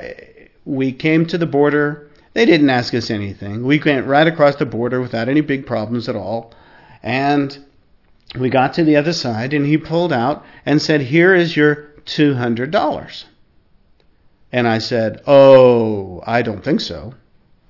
we 0.64 0.92
came 0.92 1.26
to 1.26 1.36
the 1.36 1.46
border 1.46 2.08
they 2.34 2.46
didn't 2.46 2.70
ask 2.70 2.94
us 2.94 3.10
anything. 3.10 3.64
We 3.64 3.78
went 3.78 4.06
right 4.06 4.26
across 4.26 4.56
the 4.56 4.66
border 4.66 5.00
without 5.00 5.28
any 5.28 5.42
big 5.42 5.66
problems 5.66 6.08
at 6.08 6.16
all. 6.16 6.52
And 7.02 7.64
we 8.38 8.48
got 8.48 8.74
to 8.74 8.84
the 8.84 8.96
other 8.96 9.12
side, 9.12 9.52
and 9.52 9.66
he 9.66 9.76
pulled 9.76 10.12
out 10.12 10.44
and 10.64 10.80
said, 10.80 11.02
Here 11.02 11.34
is 11.34 11.56
your 11.56 11.92
$200. 12.06 13.24
And 14.50 14.68
I 14.68 14.78
said, 14.78 15.22
Oh, 15.26 16.22
I 16.26 16.42
don't 16.42 16.64
think 16.64 16.80
so. 16.80 17.14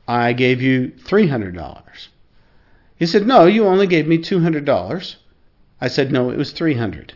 I 0.07 0.33
gave 0.33 0.61
you 0.63 0.93
$300. 1.05 2.09
He 2.97 3.07
said, 3.07 3.27
No, 3.27 3.47
you 3.47 3.67
only 3.67 3.87
gave 3.87 4.07
me 4.07 4.19
$200. 4.19 5.17
I 5.81 5.89
said, 5.89 6.13
No, 6.13 6.31
it 6.31 6.39
was 6.39 6.53
300 6.53 7.15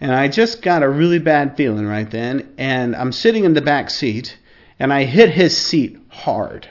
And 0.00 0.12
I 0.12 0.28
just 0.28 0.62
got 0.62 0.84
a 0.84 0.88
really 0.88 1.18
bad 1.18 1.56
feeling 1.56 1.86
right 1.86 2.08
then. 2.08 2.54
And 2.58 2.94
I'm 2.94 3.12
sitting 3.12 3.44
in 3.44 3.54
the 3.54 3.60
back 3.60 3.90
seat, 3.90 4.38
and 4.78 4.92
I 4.92 5.04
hit 5.04 5.30
his 5.30 5.56
seat 5.56 6.01
hard. 6.12 6.68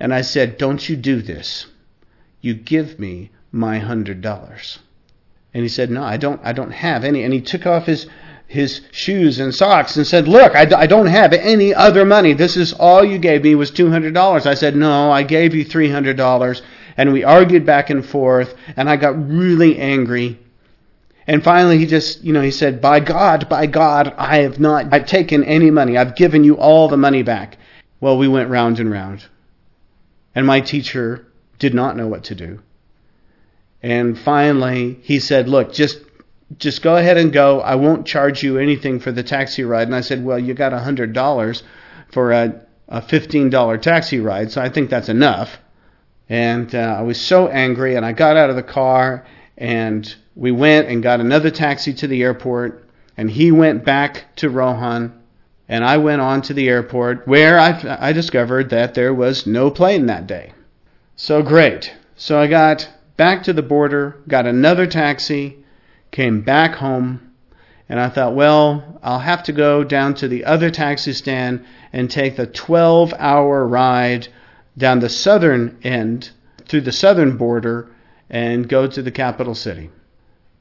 And 0.00 0.14
I 0.14 0.22
said, 0.22 0.58
Don't 0.58 0.88
you 0.88 0.96
do 0.96 1.20
this. 1.20 1.66
You 2.40 2.54
give 2.54 2.98
me 2.98 3.30
my 3.52 3.78
hundred 3.78 4.20
dollars. 4.20 4.78
And 5.52 5.62
he 5.62 5.68
said, 5.68 5.90
No, 5.90 6.02
I 6.02 6.16
don't, 6.16 6.40
I 6.44 6.52
don't 6.52 6.72
have 6.72 7.04
any. 7.04 7.22
And 7.22 7.32
he 7.32 7.40
took 7.40 7.66
off 7.66 7.86
his, 7.86 8.06
his 8.46 8.80
shoes 8.90 9.38
and 9.38 9.54
socks 9.54 9.96
and 9.96 10.06
said, 10.06 10.28
Look, 10.28 10.54
I, 10.54 10.68
I 10.76 10.86
don't 10.86 11.06
have 11.06 11.32
any 11.32 11.74
other 11.74 12.04
money. 12.04 12.32
This 12.32 12.56
is 12.56 12.72
all 12.72 13.04
you 13.04 13.18
gave 13.18 13.44
me 13.44 13.54
was 13.54 13.70
$200. 13.70 14.46
I 14.46 14.54
said, 14.54 14.76
No, 14.76 15.10
I 15.10 15.22
gave 15.22 15.54
you 15.54 15.64
$300. 15.64 16.62
And 16.96 17.12
we 17.12 17.24
argued 17.24 17.66
back 17.66 17.90
and 17.90 18.06
forth, 18.06 18.54
and 18.76 18.88
I 18.88 18.96
got 18.96 19.28
really 19.28 19.78
angry. 19.78 20.38
And 21.26 21.42
finally, 21.42 21.78
he 21.78 21.86
just, 21.86 22.22
you 22.22 22.32
know, 22.32 22.42
he 22.42 22.50
said, 22.50 22.80
By 22.80 23.00
God, 23.00 23.48
by 23.48 23.66
God, 23.66 24.12
I 24.16 24.38
have 24.38 24.60
not, 24.60 24.92
I've 24.92 25.06
taken 25.06 25.42
any 25.44 25.70
money. 25.70 25.96
I've 25.96 26.16
given 26.16 26.44
you 26.44 26.56
all 26.56 26.88
the 26.88 26.96
money 26.96 27.22
back. 27.22 27.56
Well, 28.04 28.18
we 28.18 28.28
went 28.28 28.50
round 28.50 28.80
and 28.80 28.90
round. 28.90 29.24
And 30.34 30.46
my 30.46 30.60
teacher 30.60 31.26
did 31.58 31.72
not 31.72 31.96
know 31.96 32.06
what 32.06 32.24
to 32.24 32.34
do. 32.34 32.60
And 33.82 34.18
finally, 34.18 34.98
he 35.00 35.18
said, 35.18 35.48
Look, 35.48 35.72
just 35.72 36.00
just 36.58 36.82
go 36.82 36.96
ahead 36.98 37.16
and 37.16 37.32
go. 37.32 37.62
I 37.62 37.76
won't 37.76 38.06
charge 38.06 38.42
you 38.42 38.58
anything 38.58 39.00
for 39.00 39.10
the 39.10 39.22
taxi 39.22 39.64
ride. 39.64 39.88
And 39.88 39.94
I 39.94 40.02
said, 40.02 40.22
Well, 40.22 40.38
you 40.38 40.52
got 40.52 40.74
a 40.74 40.80
$100 40.80 41.62
for 42.12 42.32
a, 42.32 42.60
a 42.88 43.00
$15 43.00 43.80
taxi 43.80 44.20
ride, 44.20 44.52
so 44.52 44.60
I 44.60 44.68
think 44.68 44.90
that's 44.90 45.08
enough. 45.08 45.56
And 46.28 46.74
uh, 46.74 46.96
I 46.98 47.00
was 47.00 47.18
so 47.18 47.48
angry, 47.48 47.96
and 47.96 48.04
I 48.04 48.12
got 48.12 48.36
out 48.36 48.50
of 48.50 48.56
the 48.56 48.62
car, 48.62 49.24
and 49.56 50.14
we 50.36 50.50
went 50.52 50.88
and 50.88 51.02
got 51.02 51.20
another 51.20 51.50
taxi 51.50 51.94
to 51.94 52.06
the 52.06 52.22
airport, 52.22 52.86
and 53.16 53.30
he 53.30 53.50
went 53.50 53.82
back 53.82 54.36
to 54.36 54.50
Rohan 54.50 55.23
and 55.74 55.84
I 55.84 55.96
went 55.96 56.20
on 56.20 56.40
to 56.42 56.54
the 56.54 56.68
airport 56.68 57.26
where 57.26 57.58
I, 57.58 57.98
I 57.98 58.12
discovered 58.12 58.70
that 58.70 58.94
there 58.94 59.12
was 59.12 59.44
no 59.44 59.72
plane 59.72 60.06
that 60.06 60.28
day. 60.28 60.52
So 61.16 61.42
great. 61.42 61.92
So 62.14 62.38
I 62.38 62.46
got 62.46 62.88
back 63.16 63.42
to 63.42 63.52
the 63.52 63.60
border, 63.60 64.16
got 64.28 64.46
another 64.46 64.86
taxi, 64.86 65.64
came 66.12 66.42
back 66.42 66.76
home, 66.76 67.32
and 67.88 67.98
I 67.98 68.08
thought, 68.08 68.36
well, 68.36 69.00
I'll 69.02 69.18
have 69.18 69.42
to 69.44 69.52
go 69.52 69.82
down 69.82 70.14
to 70.14 70.28
the 70.28 70.44
other 70.44 70.70
taxi 70.70 71.12
stand 71.12 71.64
and 71.92 72.08
take 72.08 72.36
the 72.36 72.46
12 72.46 73.12
hour 73.18 73.66
ride 73.66 74.28
down 74.78 75.00
the 75.00 75.08
southern 75.08 75.76
end 75.82 76.30
through 76.68 76.82
the 76.82 76.92
southern 76.92 77.36
border 77.36 77.90
and 78.30 78.68
go 78.68 78.86
to 78.86 79.02
the 79.02 79.10
capital 79.10 79.56
city. 79.56 79.90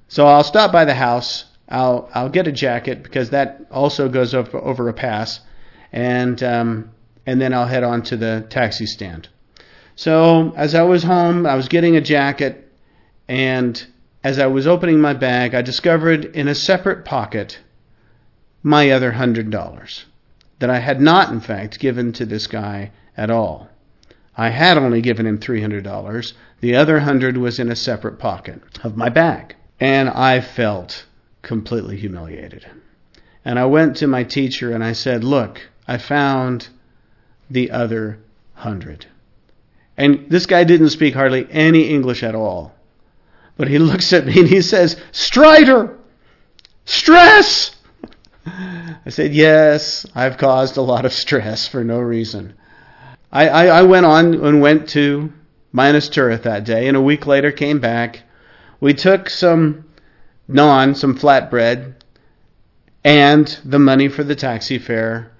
So 0.07 0.25
I'll 0.25 0.43
stop 0.43 0.71
by 0.71 0.85
the 0.85 0.95
house 0.95 1.45
I'll 1.69 2.09
I'll 2.13 2.29
get 2.29 2.47
a 2.47 2.51
jacket 2.51 3.03
because 3.03 3.29
that 3.31 3.67
also 3.71 4.09
goes 4.09 4.33
over, 4.33 4.57
over 4.57 4.89
a 4.89 4.93
pass, 4.93 5.39
and 5.91 6.41
um, 6.43 6.91
and 7.25 7.39
then 7.41 7.53
I'll 7.53 7.67
head 7.67 7.83
on 7.83 8.01
to 8.03 8.17
the 8.17 8.45
taxi 8.49 8.85
stand. 8.85 9.29
So 9.95 10.53
as 10.55 10.75
I 10.75 10.83
was 10.83 11.03
home, 11.03 11.45
I 11.45 11.55
was 11.55 11.67
getting 11.67 11.95
a 11.95 12.01
jacket, 12.01 12.71
and 13.27 13.85
as 14.23 14.39
I 14.39 14.47
was 14.47 14.67
opening 14.67 14.99
my 14.99 15.13
bag, 15.13 15.53
I 15.53 15.61
discovered 15.61 16.25
in 16.25 16.47
a 16.47 16.55
separate 16.55 17.05
pocket 17.05 17.59
my 18.61 18.89
other 18.91 19.11
hundred 19.11 19.49
dollars 19.51 20.05
that 20.59 20.69
I 20.69 20.79
had 20.79 21.01
not, 21.01 21.29
in 21.29 21.41
fact, 21.41 21.79
given 21.79 22.13
to 22.13 22.25
this 22.25 22.47
guy 22.47 22.91
at 23.17 23.29
all. 23.29 23.67
I 24.35 24.49
had 24.49 24.77
only 24.77 25.01
given 25.01 25.27
him 25.27 25.37
three 25.37 25.61
hundred 25.61 25.83
dollars. 25.83 26.33
The 26.61 26.75
other 26.75 26.99
hundred 26.99 27.37
was 27.37 27.59
in 27.59 27.69
a 27.69 27.75
separate 27.75 28.17
pocket 28.17 28.61
of 28.83 28.97
my 28.97 29.09
bag, 29.09 29.55
and 29.79 30.09
I 30.09 30.41
felt 30.41 31.05
completely 31.43 31.97
humiliated. 31.97 32.65
And 33.45 33.59
I 33.59 33.65
went 33.65 33.97
to 33.97 34.07
my 34.07 34.23
teacher 34.23 34.73
and 34.73 34.83
I 34.83 34.93
said, 34.93 35.23
Look, 35.23 35.61
I 35.87 35.97
found 35.97 36.69
the 37.49 37.69
other 37.69 38.19
hundred. 38.55 39.05
And 39.95 40.25
this 40.29 40.47
guy 40.47 40.63
didn't 40.63 40.89
speak 40.89 41.13
hardly 41.13 41.47
any 41.51 41.89
English 41.89 42.23
at 42.23 42.33
all. 42.33 42.73
But 43.57 43.67
he 43.67 43.77
looks 43.91 44.11
at 44.13 44.25
me 44.25 44.39
and 44.39 44.49
he 44.49 44.61
says, 44.61 44.99
Strider! 45.11 45.99
Stress! 46.85 47.75
I 48.45 49.09
said, 49.09 49.33
Yes, 49.33 50.05
I've 50.15 50.37
caused 50.37 50.77
a 50.77 50.81
lot 50.81 51.05
of 51.05 51.13
stress 51.13 51.67
for 51.67 51.83
no 51.83 51.99
reason. 51.99 52.53
I, 53.31 53.49
I, 53.49 53.65
I 53.65 53.81
went 53.83 54.05
on 54.05 54.33
and 54.45 54.61
went 54.61 54.89
to 54.89 55.31
Minas 55.71 56.09
Tirith 56.09 56.43
that 56.43 56.65
day, 56.65 56.87
and 56.87 56.95
a 56.95 57.01
week 57.01 57.25
later 57.25 57.51
came 57.51 57.79
back. 57.79 58.21
We 58.79 58.93
took 58.93 59.29
some 59.29 59.82
naan, 60.49 60.95
some 60.95 61.17
flatbread, 61.17 61.93
and 63.03 63.59
the 63.65 63.79
money 63.79 64.07
for 64.07 64.23
the 64.23 64.35
taxi 64.35 64.77
fare 64.77 65.31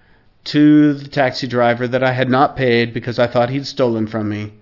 to 0.44 0.94
the 0.94 1.08
taxi 1.08 1.48
driver 1.48 1.88
that 1.88 2.04
I 2.04 2.12
had 2.12 2.30
not 2.30 2.56
paid 2.56 2.94
because 2.94 3.20
I 3.20 3.28
thought 3.28 3.50
he'd 3.50 3.66
stolen 3.66 4.08
from 4.08 4.30
me. 4.30 4.54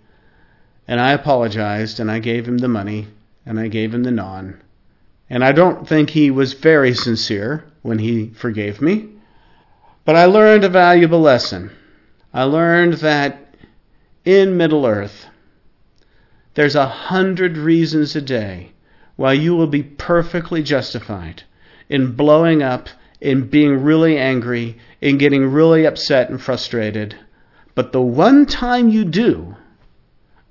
And 0.88 1.00
I 1.00 1.12
apologized 1.12 2.00
and 2.00 2.12
I 2.12 2.20
gave 2.20 2.48
him 2.48 2.60
the 2.60 2.68
money 2.68 3.08
and 3.46 3.60
I 3.60 3.68
gave 3.68 3.94
him 3.94 4.04
the 4.04 4.12
naan. 4.12 4.58
And 5.30 5.44
I 5.44 5.52
don't 5.52 5.88
think 5.88 6.10
he 6.10 6.30
was 6.30 6.54
very 6.54 6.94
sincere 6.94 7.64
when 7.82 8.00
he 8.00 8.28
forgave 8.30 8.82
me. 8.82 9.10
But 10.06 10.16
I 10.16 10.26
learned 10.26 10.64
a 10.64 10.70
valuable 10.70 11.22
lesson. 11.22 11.72
I 12.34 12.44
learned 12.44 12.96
that 12.96 13.56
in 14.26 14.58
Middle 14.58 14.86
Earth, 14.86 15.28
there's 16.54 16.76
a 16.76 16.88
hundred 16.88 17.58
reasons 17.58 18.16
a 18.16 18.22
day 18.22 18.72
while 19.22 19.36
you 19.36 19.56
will 19.56 19.68
be 19.68 19.84
perfectly 19.84 20.64
justified 20.64 21.44
in 21.88 22.12
blowing 22.14 22.64
up, 22.64 22.90
in 23.22 23.48
being 23.48 23.84
really 23.84 24.18
angry, 24.18 24.76
in 25.00 25.20
getting 25.20 25.46
really 25.46 25.86
upset 25.86 26.28
and 26.32 26.42
frustrated. 26.42 27.16
But 27.76 27.92
the 27.92 28.02
one 28.02 28.48
time 28.48 28.90
you 28.90 29.06
do, 29.06 29.56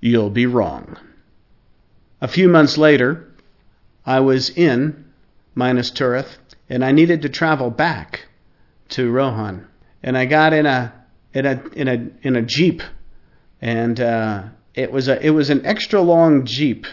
you'll 0.01 0.31
be 0.31 0.47
wrong. 0.47 0.97
A 2.21 2.29
few 2.29 2.49
months 2.49 2.79
later, 2.79 3.27
I 4.07 4.21
was 4.21 4.51
in 4.51 5.05
Minas 5.57 5.91
Tirith, 5.91 6.39
and 6.69 6.85
I 6.85 6.93
needed 6.93 7.23
to 7.23 7.29
travel 7.29 7.71
back 7.71 8.29
to 8.91 9.11
Rohan. 9.11 9.67
And 10.01 10.17
I 10.17 10.27
got 10.27 10.53
in 10.53 10.67
a 10.67 10.93
in 11.35 11.45
a 11.45 11.63
in 11.75 11.89
a 11.89 12.09
in 12.23 12.37
a 12.37 12.43
jeep, 12.43 12.83
and 13.61 13.99
uh, 13.99 14.45
it 14.77 14.93
was 14.93 15.09
a 15.09 15.21
it 15.21 15.31
was 15.31 15.51
an 15.51 15.67
extra 15.67 16.01
long 16.01 16.45
jeep 16.45 16.87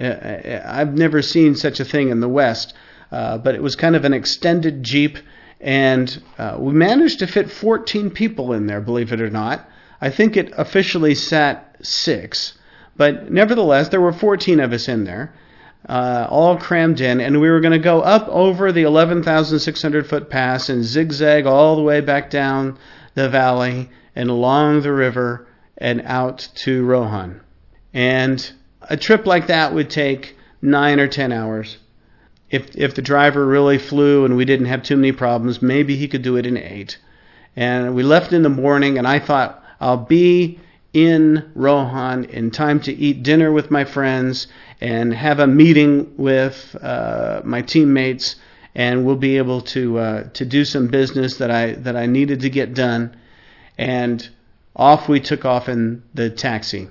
I've 0.00 0.94
never 0.94 1.22
seen 1.22 1.54
such 1.54 1.80
a 1.80 1.84
thing 1.84 2.08
in 2.08 2.20
the 2.20 2.28
West, 2.28 2.74
uh, 3.10 3.38
but 3.38 3.54
it 3.54 3.62
was 3.62 3.76
kind 3.76 3.94
of 3.94 4.04
an 4.04 4.14
extended 4.14 4.82
Jeep, 4.82 5.18
And 5.60 6.22
uh, 6.38 6.56
we 6.58 6.72
managed 6.72 7.18
to 7.20 7.26
fit 7.26 7.50
14 7.50 8.10
people 8.10 8.52
in 8.52 8.66
there, 8.66 8.80
believe 8.80 9.12
it 9.12 9.20
or 9.20 9.30
not. 9.30 9.68
I 10.00 10.10
think 10.10 10.36
it 10.36 10.52
officially 10.56 11.14
sat 11.14 11.76
six, 11.82 12.58
but 12.96 13.30
nevertheless, 13.30 13.88
there 13.88 14.00
were 14.00 14.12
14 14.12 14.60
of 14.60 14.72
us 14.72 14.88
in 14.88 15.04
there, 15.04 15.32
uh, 15.88 16.26
all 16.28 16.56
crammed 16.56 17.00
in, 17.00 17.20
and 17.20 17.40
we 17.40 17.50
were 17.50 17.60
going 17.60 17.72
to 17.72 17.78
go 17.78 18.00
up 18.00 18.26
over 18.28 18.72
the 18.72 18.82
11,600 18.82 20.06
foot 20.06 20.30
pass 20.30 20.68
and 20.68 20.84
zigzag 20.84 21.46
all 21.46 21.76
the 21.76 21.82
way 21.82 22.00
back 22.00 22.30
down 22.30 22.78
the 23.14 23.28
valley 23.28 23.90
and 24.16 24.30
along 24.30 24.82
the 24.82 24.92
river 24.92 25.46
and 25.78 26.02
out 26.02 26.48
to 26.54 26.84
Rohan. 26.84 27.40
And 27.94 28.52
a 28.88 28.96
trip 28.96 29.26
like 29.26 29.46
that 29.46 29.74
would 29.74 29.90
take 29.90 30.36
nine 30.60 31.00
or 31.00 31.08
ten 31.08 31.32
hours. 31.32 31.78
If 32.50 32.76
if 32.76 32.94
the 32.94 33.02
driver 33.02 33.46
really 33.46 33.78
flew 33.78 34.24
and 34.24 34.36
we 34.36 34.44
didn't 34.44 34.66
have 34.66 34.82
too 34.82 34.96
many 34.96 35.12
problems, 35.12 35.62
maybe 35.62 35.96
he 35.96 36.08
could 36.08 36.22
do 36.22 36.36
it 36.36 36.46
in 36.46 36.56
eight. 36.56 36.98
And 37.56 37.94
we 37.94 38.02
left 38.02 38.32
in 38.32 38.42
the 38.42 38.48
morning, 38.48 38.98
and 38.98 39.06
I 39.06 39.18
thought 39.18 39.62
I'll 39.80 40.04
be 40.04 40.58
in 40.92 41.50
Rohan 41.54 42.24
in 42.24 42.50
time 42.50 42.80
to 42.80 42.92
eat 42.92 43.22
dinner 43.22 43.50
with 43.50 43.70
my 43.70 43.84
friends 43.84 44.46
and 44.80 45.14
have 45.14 45.38
a 45.38 45.46
meeting 45.46 46.14
with 46.16 46.76
uh, 46.82 47.40
my 47.44 47.62
teammates, 47.62 48.36
and 48.74 49.04
we'll 49.04 49.16
be 49.16 49.38
able 49.38 49.62
to 49.62 49.98
uh, 49.98 50.22
to 50.34 50.44
do 50.44 50.64
some 50.64 50.88
business 50.88 51.38
that 51.38 51.50
I 51.50 51.72
that 51.72 51.96
I 51.96 52.06
needed 52.06 52.40
to 52.40 52.50
get 52.50 52.74
done. 52.74 53.16
And 53.78 54.28
off 54.76 55.08
we 55.08 55.20
took 55.20 55.44
off 55.44 55.68
in 55.68 56.02
the 56.14 56.30
taxi. 56.30 56.88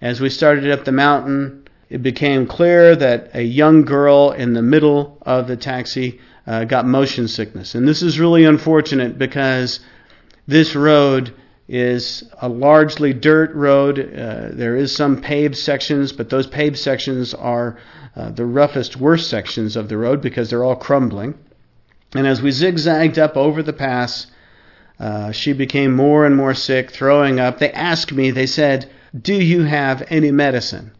As 0.00 0.20
we 0.20 0.30
started 0.30 0.70
up 0.70 0.84
the 0.84 0.92
mountain, 0.92 1.66
it 1.90 2.02
became 2.02 2.46
clear 2.46 2.94
that 2.94 3.30
a 3.34 3.42
young 3.42 3.84
girl 3.84 4.30
in 4.30 4.52
the 4.52 4.62
middle 4.62 5.18
of 5.22 5.48
the 5.48 5.56
taxi 5.56 6.20
uh, 6.46 6.64
got 6.64 6.86
motion 6.86 7.26
sickness. 7.26 7.74
And 7.74 7.86
this 7.86 8.02
is 8.02 8.20
really 8.20 8.44
unfortunate 8.44 9.18
because 9.18 9.80
this 10.46 10.76
road 10.76 11.34
is 11.66 12.24
a 12.40 12.48
largely 12.48 13.12
dirt 13.12 13.52
road. 13.54 13.98
Uh, 13.98 14.50
there 14.52 14.76
is 14.76 14.94
some 14.94 15.20
paved 15.20 15.56
sections, 15.56 16.12
but 16.12 16.30
those 16.30 16.46
paved 16.46 16.78
sections 16.78 17.34
are 17.34 17.76
uh, 18.14 18.30
the 18.30 18.46
roughest, 18.46 18.96
worst 18.96 19.28
sections 19.28 19.76
of 19.76 19.88
the 19.88 19.98
road 19.98 20.22
because 20.22 20.48
they're 20.48 20.64
all 20.64 20.76
crumbling. 20.76 21.34
And 22.14 22.26
as 22.26 22.40
we 22.40 22.52
zigzagged 22.52 23.18
up 23.18 23.36
over 23.36 23.62
the 23.62 23.72
pass, 23.72 24.28
uh, 25.00 25.32
she 25.32 25.52
became 25.52 25.94
more 25.94 26.24
and 26.24 26.36
more 26.36 26.54
sick, 26.54 26.90
throwing 26.90 27.38
up. 27.40 27.58
They 27.58 27.72
asked 27.72 28.12
me, 28.12 28.30
they 28.30 28.46
said, 28.46 28.90
Do 29.18 29.34
you 29.34 29.64
have 29.64 30.06
any 30.10 30.30
medicine? 30.30 30.92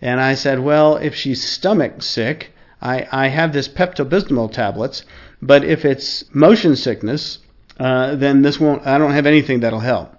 And 0.00 0.20
I 0.20 0.34
said, 0.34 0.60
Well, 0.60 0.96
if 0.96 1.14
she's 1.14 1.46
stomach 1.46 2.02
sick, 2.02 2.52
I, 2.80 3.06
I 3.10 3.28
have 3.28 3.52
this 3.52 3.68
Pepto 3.68 4.08
Bismol 4.08 4.52
tablets, 4.52 5.04
but 5.42 5.64
if 5.64 5.84
it's 5.84 6.24
motion 6.34 6.76
sickness, 6.76 7.38
uh, 7.78 8.14
then 8.14 8.42
this 8.42 8.58
won't. 8.58 8.86
I 8.86 8.98
don't 8.98 9.12
have 9.12 9.26
anything 9.26 9.60
that'll 9.60 9.80
help. 9.80 10.14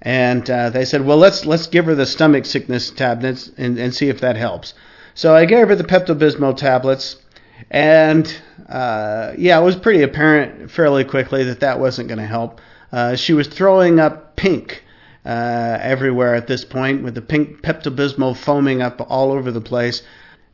And 0.00 0.48
uh, 0.50 0.70
they 0.70 0.84
said, 0.84 1.04
well, 1.04 1.16
let's 1.16 1.46
let's 1.46 1.66
give 1.66 1.86
her 1.86 1.94
the 1.94 2.06
stomach 2.06 2.44
sickness 2.44 2.90
tablets 2.90 3.50
and, 3.56 3.78
and 3.78 3.94
see 3.94 4.08
if 4.08 4.20
that 4.20 4.36
helps. 4.36 4.74
So 5.14 5.34
I 5.34 5.44
gave 5.44 5.68
her 5.68 5.76
the 5.76 5.84
Pepto 5.84 6.18
Bismol 6.18 6.56
tablets, 6.56 7.16
and 7.70 8.34
uh, 8.68 9.32
yeah, 9.36 9.58
it 9.60 9.64
was 9.64 9.76
pretty 9.76 10.02
apparent 10.02 10.70
fairly 10.70 11.04
quickly 11.04 11.44
that 11.44 11.60
that 11.60 11.78
wasn't 11.78 12.08
going 12.08 12.18
to 12.18 12.26
help. 12.26 12.60
Uh, 12.90 13.16
she 13.16 13.32
was 13.32 13.46
throwing 13.46 13.98
up 14.00 14.36
pink 14.36 14.81
uh, 15.24 15.78
everywhere 15.80 16.34
at 16.34 16.46
this 16.46 16.64
point, 16.64 17.02
with 17.02 17.14
the 17.14 17.22
pink 17.22 17.62
Pepto 17.62 17.94
Bismol 17.94 18.36
foaming 18.36 18.82
up 18.82 19.04
all 19.08 19.32
over 19.32 19.50
the 19.50 19.60
place. 19.60 20.02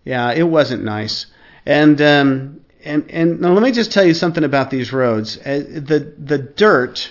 Yeah, 0.05 0.33
it 0.33 0.45
wasn't 0.45 0.85
nice. 0.85 1.27
And 1.67 2.01
um, 2.01 2.61
and 2.85 3.11
and 3.11 3.41
now 3.41 3.53
let 3.53 3.63
me 3.63 3.73
just 3.73 3.93
tell 3.93 4.05
you 4.05 4.15
something 4.15 4.45
about 4.45 4.71
these 4.71 4.93
roads. 4.93 5.39
Uh, 5.39 5.65
the 5.69 6.13
the 6.19 6.39
dirt 6.39 7.11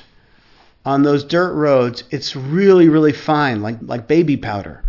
on 0.85 1.03
those 1.03 1.23
dirt 1.23 1.53
roads, 1.53 2.03
it's 2.11 2.35
really 2.35 2.89
really 2.89 3.13
fine, 3.13 3.61
like 3.61 3.77
like 3.81 4.07
baby 4.07 4.37
powder. 4.37 4.83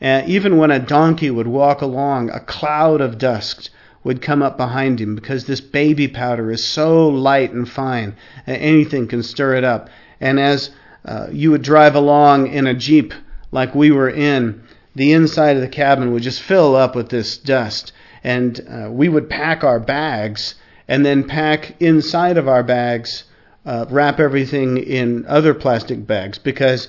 Uh, 0.00 0.22
even 0.26 0.58
when 0.58 0.70
a 0.70 0.78
donkey 0.78 1.30
would 1.30 1.46
walk 1.46 1.80
along, 1.80 2.30
a 2.30 2.40
cloud 2.40 3.00
of 3.00 3.16
dust 3.16 3.70
would 4.04 4.20
come 4.22 4.42
up 4.42 4.56
behind 4.56 5.00
him 5.00 5.14
because 5.14 5.46
this 5.46 5.60
baby 5.60 6.06
powder 6.06 6.50
is 6.50 6.64
so 6.64 7.08
light 7.08 7.52
and 7.52 7.68
fine, 7.68 8.14
uh, 8.46 8.52
anything 8.52 9.08
can 9.08 9.22
stir 9.22 9.54
it 9.54 9.64
up. 9.64 9.88
And 10.20 10.38
as 10.38 10.70
uh, 11.06 11.28
you 11.30 11.50
would 11.50 11.62
drive 11.62 11.94
along 11.94 12.48
in 12.48 12.66
a 12.66 12.74
jeep 12.74 13.14
like 13.52 13.74
we 13.74 13.90
were 13.90 14.10
in, 14.10 14.62
the 14.94 15.12
inside 15.12 15.56
of 15.56 15.62
the 15.62 15.68
cabin 15.68 16.12
would 16.12 16.22
just 16.22 16.42
fill 16.42 16.74
up 16.74 16.94
with 16.94 17.08
this 17.08 17.38
dust 17.38 17.92
and 18.24 18.60
uh, 18.68 18.90
we 18.90 19.08
would 19.08 19.30
pack 19.30 19.62
our 19.62 19.78
bags 19.78 20.56
and 20.88 21.06
then 21.06 21.22
pack 21.24 21.80
inside 21.80 22.36
of 22.36 22.48
our 22.48 22.62
bags, 22.62 23.24
uh, 23.64 23.86
wrap 23.88 24.18
everything 24.18 24.78
in 24.78 25.24
other 25.26 25.54
plastic 25.54 26.06
bags 26.06 26.38
because 26.38 26.88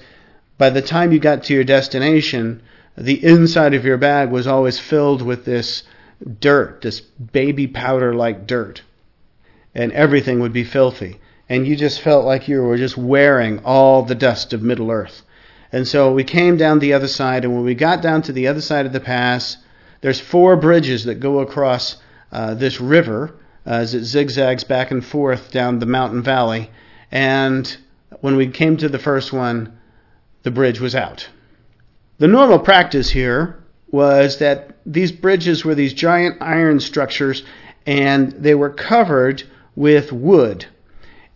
by 0.57 0.69
the 0.71 0.81
time 0.81 1.11
you 1.11 1.19
got 1.19 1.43
to 1.43 1.53
your 1.53 1.63
destination, 1.63 2.61
the 2.97 3.23
inside 3.23 3.75
of 3.75 3.85
your 3.85 3.97
bag 3.97 4.31
was 4.31 4.47
always 4.47 4.79
filled 4.79 5.21
with 5.21 5.45
this 5.45 5.83
dirt, 6.39 6.81
this 6.81 7.01
baby 7.01 7.67
powder 7.67 8.15
like 8.15 8.47
dirt. 8.47 8.81
And 9.75 9.91
everything 9.91 10.39
would 10.39 10.53
be 10.53 10.63
filthy. 10.63 11.19
And 11.49 11.67
you 11.67 11.75
just 11.75 12.01
felt 12.01 12.25
like 12.25 12.47
you 12.47 12.61
were 12.61 12.77
just 12.77 12.97
wearing 12.97 13.59
all 13.63 14.03
the 14.03 14.15
dust 14.15 14.53
of 14.53 14.61
Middle 14.61 14.91
Earth. 14.91 15.23
And 15.71 15.87
so 15.87 16.13
we 16.13 16.23
came 16.23 16.57
down 16.57 16.79
the 16.79 16.93
other 16.93 17.07
side, 17.07 17.43
and 17.43 17.53
when 17.53 17.63
we 17.63 17.75
got 17.75 18.01
down 18.01 18.21
to 18.23 18.31
the 18.31 18.47
other 18.47 18.61
side 18.61 18.85
of 18.85 18.93
the 18.93 18.99
pass, 18.99 19.57
there's 20.01 20.19
four 20.19 20.55
bridges 20.55 21.05
that 21.05 21.19
go 21.19 21.39
across 21.39 21.97
uh, 22.31 22.53
this 22.53 22.79
river 22.79 23.35
uh, 23.65 23.71
as 23.71 23.93
it 23.93 24.05
zigzags 24.05 24.63
back 24.63 24.91
and 24.91 25.05
forth 25.05 25.51
down 25.51 25.79
the 25.79 25.85
mountain 25.85 26.21
valley. 26.21 26.69
And 27.11 27.77
when 28.21 28.35
we 28.35 28.47
came 28.47 28.77
to 28.77 28.89
the 28.89 28.99
first 28.99 29.33
one, 29.33 29.77
the 30.43 30.51
bridge 30.51 30.79
was 30.79 30.95
out. 30.95 31.27
The 32.19 32.27
normal 32.27 32.59
practice 32.59 33.09
here 33.09 33.63
was 33.91 34.39
that 34.39 34.77
these 34.85 35.11
bridges 35.11 35.63
were 35.63 35.75
these 35.75 35.93
giant 35.93 36.41
iron 36.41 36.79
structures 36.79 37.43
and 37.85 38.31
they 38.31 38.55
were 38.55 38.69
covered 38.69 39.43
with 39.75 40.11
wood. 40.11 40.65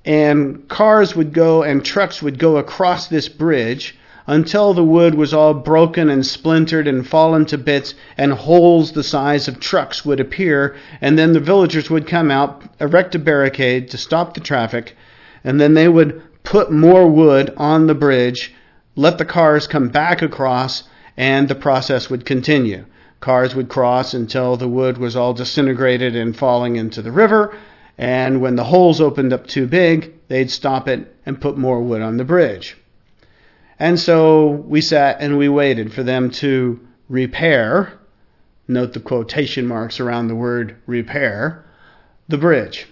And 0.06 0.68
cars 0.68 1.16
would 1.16 1.34
go 1.34 1.64
and 1.64 1.86
trucks 1.86 2.22
would 2.22 2.40
go 2.40 2.58
across 2.58 3.08
this 3.08 3.30
bridge 3.30 3.96
until 4.28 4.74
the 4.74 4.84
wood 4.84 5.16
was 5.16 5.34
all 5.34 5.54
broken 5.54 6.10
and 6.10 6.26
splintered 6.26 6.88
and 6.88 7.08
fallen 7.08 7.46
to 7.46 7.58
bits, 7.58 7.94
and 8.18 8.32
holes 8.32 8.92
the 8.92 9.04
size 9.04 9.48
of 9.48 9.60
trucks 9.60 10.06
would 10.06 10.20
appear, 10.20 10.76
and 11.02 11.18
then 11.18 11.34
the 11.34 11.40
villagers 11.40 11.90
would 11.90 12.08
come 12.08 12.32
out, 12.32 12.62
erect 12.80 13.16
a 13.16 13.20
barricade 13.20 13.90
to 13.90 13.98
stop 13.98 14.34
the 14.34 14.40
traffic, 14.40 14.96
and 15.44 15.60
then 15.60 15.74
they 15.74 15.88
would 15.88 16.22
put 16.44 16.72
more 16.72 17.08
wood 17.08 17.52
on 17.58 17.88
the 17.88 17.96
bridge, 17.96 18.54
let 18.96 19.18
the 19.18 19.26
cars 19.26 19.68
come 19.68 19.90
back 19.90 20.22
across, 20.22 20.84
and 21.18 21.48
the 21.48 21.56
process 21.56 22.10
would 22.10 22.26
continue. 22.26 22.86
Cars 23.20 23.56
would 23.56 23.70
cross 23.70 24.14
until 24.14 24.56
the 24.56 24.68
wood 24.68 24.98
was 24.98 25.16
all 25.16 25.34
disintegrated 25.34 26.16
and 26.16 26.36
falling 26.36 26.76
into 26.76 27.02
the 27.02 27.12
river, 27.12 27.54
and 28.02 28.42
when 28.42 28.56
the 28.56 28.64
holes 28.64 29.00
opened 29.00 29.32
up 29.32 29.46
too 29.46 29.68
big, 29.68 30.12
they'd 30.28 30.50
stop 30.50 30.88
it 30.88 31.16
and 31.24 31.40
put 31.40 31.56
more 31.56 31.84
wood 31.84 32.02
on 32.02 32.18
the 32.18 32.26
bridge. 32.26 32.76
And 33.78 34.00
so 34.00 34.48
we 34.48 34.82
sat 34.82 35.22
and 35.22 35.38
we 35.38 35.48
waited 35.48 35.94
for 35.94 36.02
them 36.02 36.32
to 36.32 36.80
repair, 37.10 37.94
note 38.68 38.94
the 38.94 39.02
quotation 39.02 39.68
marks 39.68 40.00
around 40.00 40.28
the 40.30 40.36
word 40.36 40.78
repair, 40.88 41.64
the 42.28 42.40
bridge. 42.40 42.88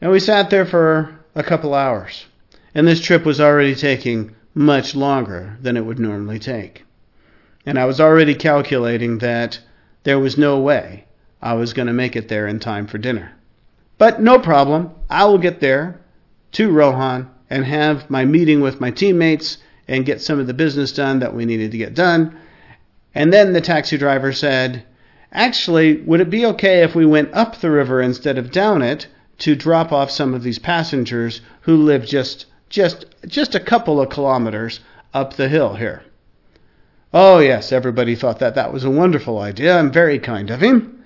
And 0.00 0.10
we 0.10 0.18
sat 0.18 0.48
there 0.48 0.64
for 0.64 1.14
a 1.34 1.42
couple 1.42 1.74
hours. 1.74 2.24
And 2.74 2.88
this 2.88 3.02
trip 3.02 3.26
was 3.26 3.38
already 3.38 3.74
taking 3.74 4.34
much 4.54 4.94
longer 4.94 5.58
than 5.60 5.76
it 5.76 5.84
would 5.84 5.98
normally 5.98 6.38
take. 6.38 6.86
And 7.66 7.78
I 7.78 7.84
was 7.84 8.00
already 8.00 8.34
calculating 8.34 9.18
that 9.18 9.60
there 10.04 10.18
was 10.18 10.38
no 10.38 10.58
way 10.58 11.04
I 11.42 11.52
was 11.52 11.74
going 11.74 11.88
to 11.88 11.92
make 11.92 12.16
it 12.16 12.28
there 12.28 12.46
in 12.46 12.60
time 12.60 12.86
for 12.86 12.96
dinner. 12.96 13.32
But 13.98 14.20
no 14.20 14.38
problem. 14.38 14.90
I 15.08 15.24
will 15.24 15.38
get 15.38 15.60
there 15.60 16.00
to 16.52 16.70
Rohan 16.70 17.30
and 17.50 17.64
have 17.64 18.08
my 18.08 18.24
meeting 18.24 18.60
with 18.60 18.80
my 18.80 18.90
teammates 18.90 19.58
and 19.88 20.06
get 20.06 20.20
some 20.20 20.38
of 20.38 20.46
the 20.46 20.54
business 20.54 20.92
done 20.92 21.18
that 21.18 21.34
we 21.34 21.44
needed 21.44 21.70
to 21.72 21.78
get 21.78 21.94
done. 21.94 22.36
And 23.14 23.32
then 23.32 23.52
the 23.52 23.60
taxi 23.60 23.98
driver 23.98 24.32
said, 24.32 24.84
Actually, 25.32 26.00
would 26.02 26.20
it 26.20 26.30
be 26.30 26.46
okay 26.46 26.82
if 26.82 26.94
we 26.94 27.06
went 27.06 27.32
up 27.32 27.60
the 27.60 27.70
river 27.70 28.00
instead 28.00 28.38
of 28.38 28.50
down 28.50 28.82
it 28.82 29.06
to 29.38 29.54
drop 29.54 29.92
off 29.92 30.10
some 30.10 30.34
of 30.34 30.42
these 30.42 30.58
passengers 30.58 31.40
who 31.62 31.76
live 31.76 32.04
just 32.06 32.46
just 32.68 33.04
just 33.26 33.54
a 33.54 33.60
couple 33.60 34.00
of 34.00 34.08
kilometers 34.08 34.80
up 35.12 35.34
the 35.34 35.48
hill 35.48 35.74
here? 35.74 36.02
Oh, 37.14 37.38
yes, 37.38 37.72
everybody 37.72 38.14
thought 38.14 38.38
that 38.38 38.54
that 38.54 38.72
was 38.72 38.84
a 38.84 38.90
wonderful 38.90 39.38
idea 39.38 39.78
and 39.78 39.92
very 39.92 40.18
kind 40.18 40.50
of 40.50 40.62
him. 40.62 41.04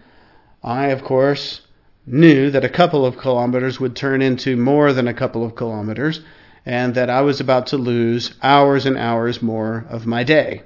I, 0.63 0.87
of 0.87 1.03
course, 1.03 1.63
knew 2.07 2.51
that 2.51 2.65
a 2.65 2.69
couple 2.69 3.05
of 3.05 3.19
kilometers 3.19 3.81
would 3.81 3.97
turn 3.97 4.23
into 4.23 4.57
more 4.57 4.93
than 4.93 5.09
a 5.09 5.15
couple 5.15 5.45
of 5.45 5.57
kilometers, 5.57 6.21
and 6.65 6.95
that 6.95 7.11
I 7.11 7.21
was 7.21 7.41
about 7.41 7.67
to 7.69 7.77
lose 7.77 8.35
hours 8.43 8.87
and 8.87 8.97
hours 8.97 9.43
more 9.43 9.85
of 9.89 10.07
my 10.07 10.23
day, 10.23 10.63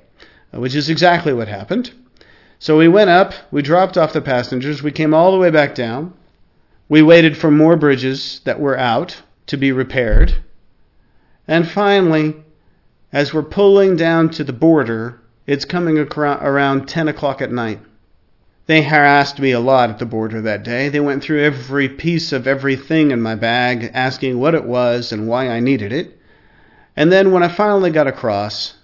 which 0.53 0.75
is 0.75 0.91
exactly 0.91 1.33
what 1.33 1.49
happened. 1.49 1.91
So 2.59 2.77
we 2.77 2.89
went 2.89 3.09
up, 3.09 3.33
we 3.51 3.63
dropped 3.63 3.97
off 3.97 4.13
the 4.13 4.21
passengers, 4.21 4.83
we 4.83 4.93
came 4.93 5.15
all 5.15 5.33
the 5.33 5.39
way 5.39 5.51
back 5.51 5.75
down. 5.75 6.13
We 6.91 7.03
waited 7.03 7.37
for 7.37 7.51
more 7.51 7.77
bridges 7.77 8.41
that 8.45 8.61
were 8.61 8.77
out 8.77 9.23
to 9.47 9.57
be 9.57 9.73
repaired. 9.73 10.35
And 11.47 11.67
finally, 11.67 12.37
as 13.13 13.33
we're 13.33 13.43
pulling 13.43 13.97
down 13.97 14.29
to 14.31 14.45
the 14.45 14.53
border, 14.53 15.21
it's 15.47 15.65
coming 15.65 15.99
around 15.99 16.87
10 16.89 17.09
o'clock 17.09 17.41
at 17.41 17.51
night. 17.51 17.81
They 18.71 18.83
harassed 18.83 19.41
me 19.41 19.51
a 19.51 19.59
lot 19.59 19.91
at 19.91 19.99
the 19.99 20.07
border 20.07 20.41
that 20.43 20.63
day. 20.63 20.91
They 20.91 21.01
went 21.01 21.25
through 21.25 21.43
every 21.43 21.89
piece 21.89 22.31
of 22.31 22.47
everything 22.47 23.11
in 23.11 23.21
my 23.21 23.35
bag, 23.35 23.91
asking 23.93 24.39
what 24.39 24.55
it 24.55 24.63
was 24.63 25.11
and 25.11 25.27
why 25.27 25.49
I 25.49 25.59
needed 25.59 25.93
it. 25.93 26.17
And 26.95 27.11
then 27.11 27.33
when 27.33 27.43
I 27.43 27.49
finally 27.49 27.91
got 27.91 28.07
across, 28.07 28.75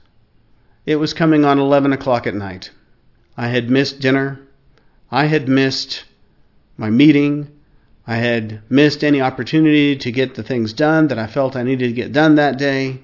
it 0.87 0.97
was 0.97 1.15
coming 1.15 1.45
on 1.45 1.61
11 1.61 1.93
o'clock 1.93 2.27
at 2.27 2.35
night. 2.35 2.73
I 3.37 3.47
had 3.47 3.71
missed 3.71 4.01
dinner. 4.01 4.41
I 5.13 5.27
had 5.27 5.49
missed 5.49 6.03
my 6.77 6.91
meeting. 6.91 7.47
I 8.09 8.17
had 8.17 8.63
missed 8.69 9.05
any 9.05 9.21
opportunity 9.21 9.95
to 9.95 10.11
get 10.11 10.35
the 10.35 10.43
things 10.43 10.73
done 10.73 11.07
that 11.07 11.19
I 11.21 11.29
felt 11.29 11.55
I 11.55 11.63
needed 11.63 11.87
to 11.87 11.93
get 11.93 12.13
done 12.13 12.35
that 12.35 12.59
day. 12.59 12.99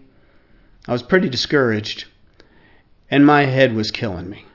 I 0.89 0.93
was 0.93 1.05
pretty 1.05 1.29
discouraged, 1.29 2.07
and 3.09 3.25
my 3.25 3.45
head 3.45 3.73
was 3.73 3.93
killing 3.93 4.29
me 4.29 4.47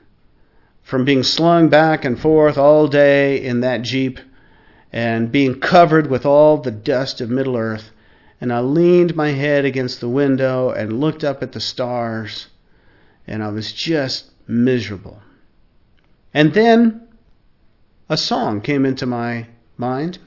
from 0.88 1.04
being 1.04 1.22
slung 1.22 1.68
back 1.68 2.06
and 2.06 2.18
forth 2.18 2.58
all 2.58 2.88
day 2.88 3.44
in 3.44 3.60
that 3.60 3.82
Jeep 3.82 4.22
and 4.94 5.30
being 5.30 5.60
covered 5.60 6.08
with 6.08 6.26
all 6.26 6.60
the 6.60 6.72
dust 6.72 7.20
of 7.20 7.30
Middle 7.30 7.58
Earth. 7.58 7.92
And 8.40 8.54
I 8.54 8.62
leaned 8.62 9.14
my 9.14 9.32
head 9.32 9.66
against 9.66 10.00
the 10.00 10.08
window 10.08 10.70
and 10.70 11.02
looked 11.02 11.26
up 11.26 11.44
at 11.44 11.52
the 11.52 11.60
stars, 11.60 12.48
and 13.28 13.44
I 13.44 13.50
was 13.50 13.74
just 13.74 14.32
miserable. 14.48 15.22
And 16.34 16.54
then 16.54 17.06
a 18.08 18.16
song 18.16 18.62
came 18.62 18.86
into 18.86 19.06
my 19.06 19.48
mind 19.76 20.20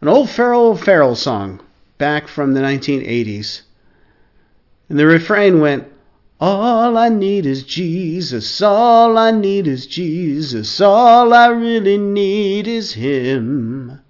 an 0.00 0.06
old 0.06 0.30
Farrell 0.30 0.76
Farrell 0.76 1.16
song 1.16 1.60
back 1.98 2.28
from 2.28 2.54
the 2.54 2.60
1980s. 2.60 3.62
And 4.88 5.00
the 5.00 5.06
refrain 5.06 5.58
went, 5.58 5.88
all 6.38 6.98
I 6.98 7.08
need 7.08 7.46
is 7.46 7.62
Jesus. 7.62 8.60
All 8.60 9.16
I 9.16 9.30
need 9.30 9.66
is 9.66 9.86
Jesus. 9.86 10.80
All 10.80 11.32
I 11.32 11.46
really 11.48 11.96
need 11.96 12.68
is 12.68 12.92
Him. 12.92 14.00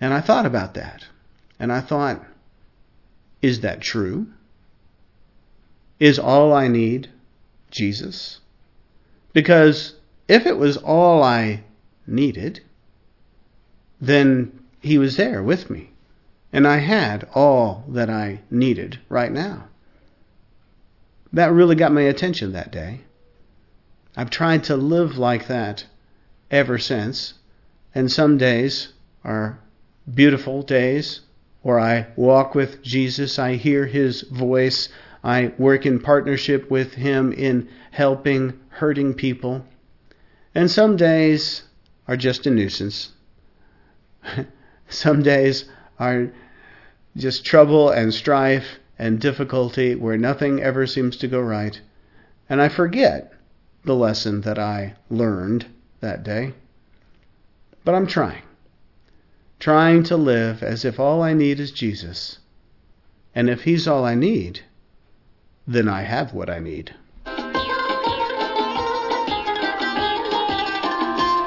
And 0.00 0.14
I 0.14 0.20
thought 0.20 0.46
about 0.46 0.74
that. 0.74 1.04
And 1.58 1.72
I 1.72 1.80
thought, 1.80 2.24
is 3.42 3.60
that 3.60 3.80
true? 3.80 4.28
Is 5.98 6.18
all 6.18 6.52
I 6.52 6.68
need 6.68 7.10
Jesus? 7.72 8.38
Because 9.32 9.94
if 10.28 10.46
it 10.46 10.56
was 10.56 10.76
all 10.76 11.24
I 11.24 11.64
needed, 12.06 12.60
then 14.00 14.60
He 14.80 14.96
was 14.96 15.16
there 15.16 15.42
with 15.42 15.70
me. 15.70 15.90
And 16.52 16.68
I 16.68 16.78
had 16.78 17.28
all 17.34 17.84
that 17.88 18.08
I 18.08 18.42
needed 18.48 19.00
right 19.08 19.32
now. 19.32 19.64
That 21.32 21.52
really 21.52 21.76
got 21.76 21.92
my 21.92 22.02
attention 22.02 22.52
that 22.52 22.72
day. 22.72 23.00
I've 24.16 24.30
tried 24.30 24.64
to 24.64 24.76
live 24.76 25.18
like 25.18 25.46
that 25.48 25.86
ever 26.50 26.78
since, 26.78 27.34
and 27.94 28.10
some 28.10 28.38
days 28.38 28.92
are 29.24 29.58
beautiful 30.12 30.62
days 30.62 31.20
where 31.62 31.78
I 31.78 32.06
walk 32.16 32.54
with 32.54 32.82
Jesus, 32.82 33.38
I 33.38 33.54
hear 33.54 33.86
his 33.86 34.22
voice, 34.22 34.88
I 35.22 35.52
work 35.58 35.84
in 35.84 36.00
partnership 36.00 36.70
with 36.70 36.94
him 36.94 37.32
in 37.32 37.68
helping 37.90 38.58
hurting 38.68 39.14
people. 39.14 39.66
And 40.54 40.70
some 40.70 40.96
days 40.96 41.64
are 42.06 42.16
just 42.16 42.46
a 42.46 42.50
nuisance. 42.50 43.10
some 44.88 45.22
days 45.22 45.66
are 45.98 46.30
just 47.16 47.44
trouble 47.44 47.90
and 47.90 48.14
strife 48.14 48.78
and 48.98 49.20
difficulty 49.20 49.94
where 49.94 50.18
nothing 50.18 50.60
ever 50.60 50.86
seems 50.86 51.16
to 51.18 51.28
go 51.28 51.40
right, 51.40 51.80
and 52.48 52.60
I 52.60 52.68
forget 52.68 53.32
the 53.84 53.94
lesson 53.94 54.40
that 54.40 54.58
I 54.58 54.94
learned 55.08 55.66
that 56.00 56.24
day. 56.24 56.52
But 57.84 57.94
I'm 57.94 58.06
trying. 58.06 58.42
Trying 59.60 60.02
to 60.04 60.16
live 60.16 60.62
as 60.62 60.84
if 60.84 60.98
all 60.98 61.22
I 61.22 61.32
need 61.32 61.60
is 61.60 61.70
Jesus. 61.70 62.38
And 63.34 63.48
if 63.48 63.62
He's 63.62 63.86
all 63.86 64.04
I 64.04 64.14
need, 64.14 64.60
then 65.66 65.88
I 65.88 66.02
have 66.02 66.34
what 66.34 66.50
I 66.50 66.58
need. 66.58 66.94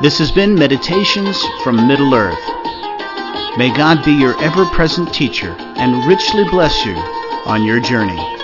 This 0.01 0.17
has 0.17 0.31
been 0.31 0.55
Meditations 0.55 1.43
from 1.63 1.87
Middle 1.87 2.15
Earth. 2.15 2.39
May 3.57 3.71
God 3.75 4.03
be 4.03 4.13
your 4.13 4.41
ever 4.41 4.65
present 4.67 5.13
teacher 5.13 5.51
and 5.59 6.07
richly 6.07 6.43
bless 6.45 6.85
you 6.85 7.20
on 7.45 7.63
your 7.63 7.79
journey. 7.79 8.40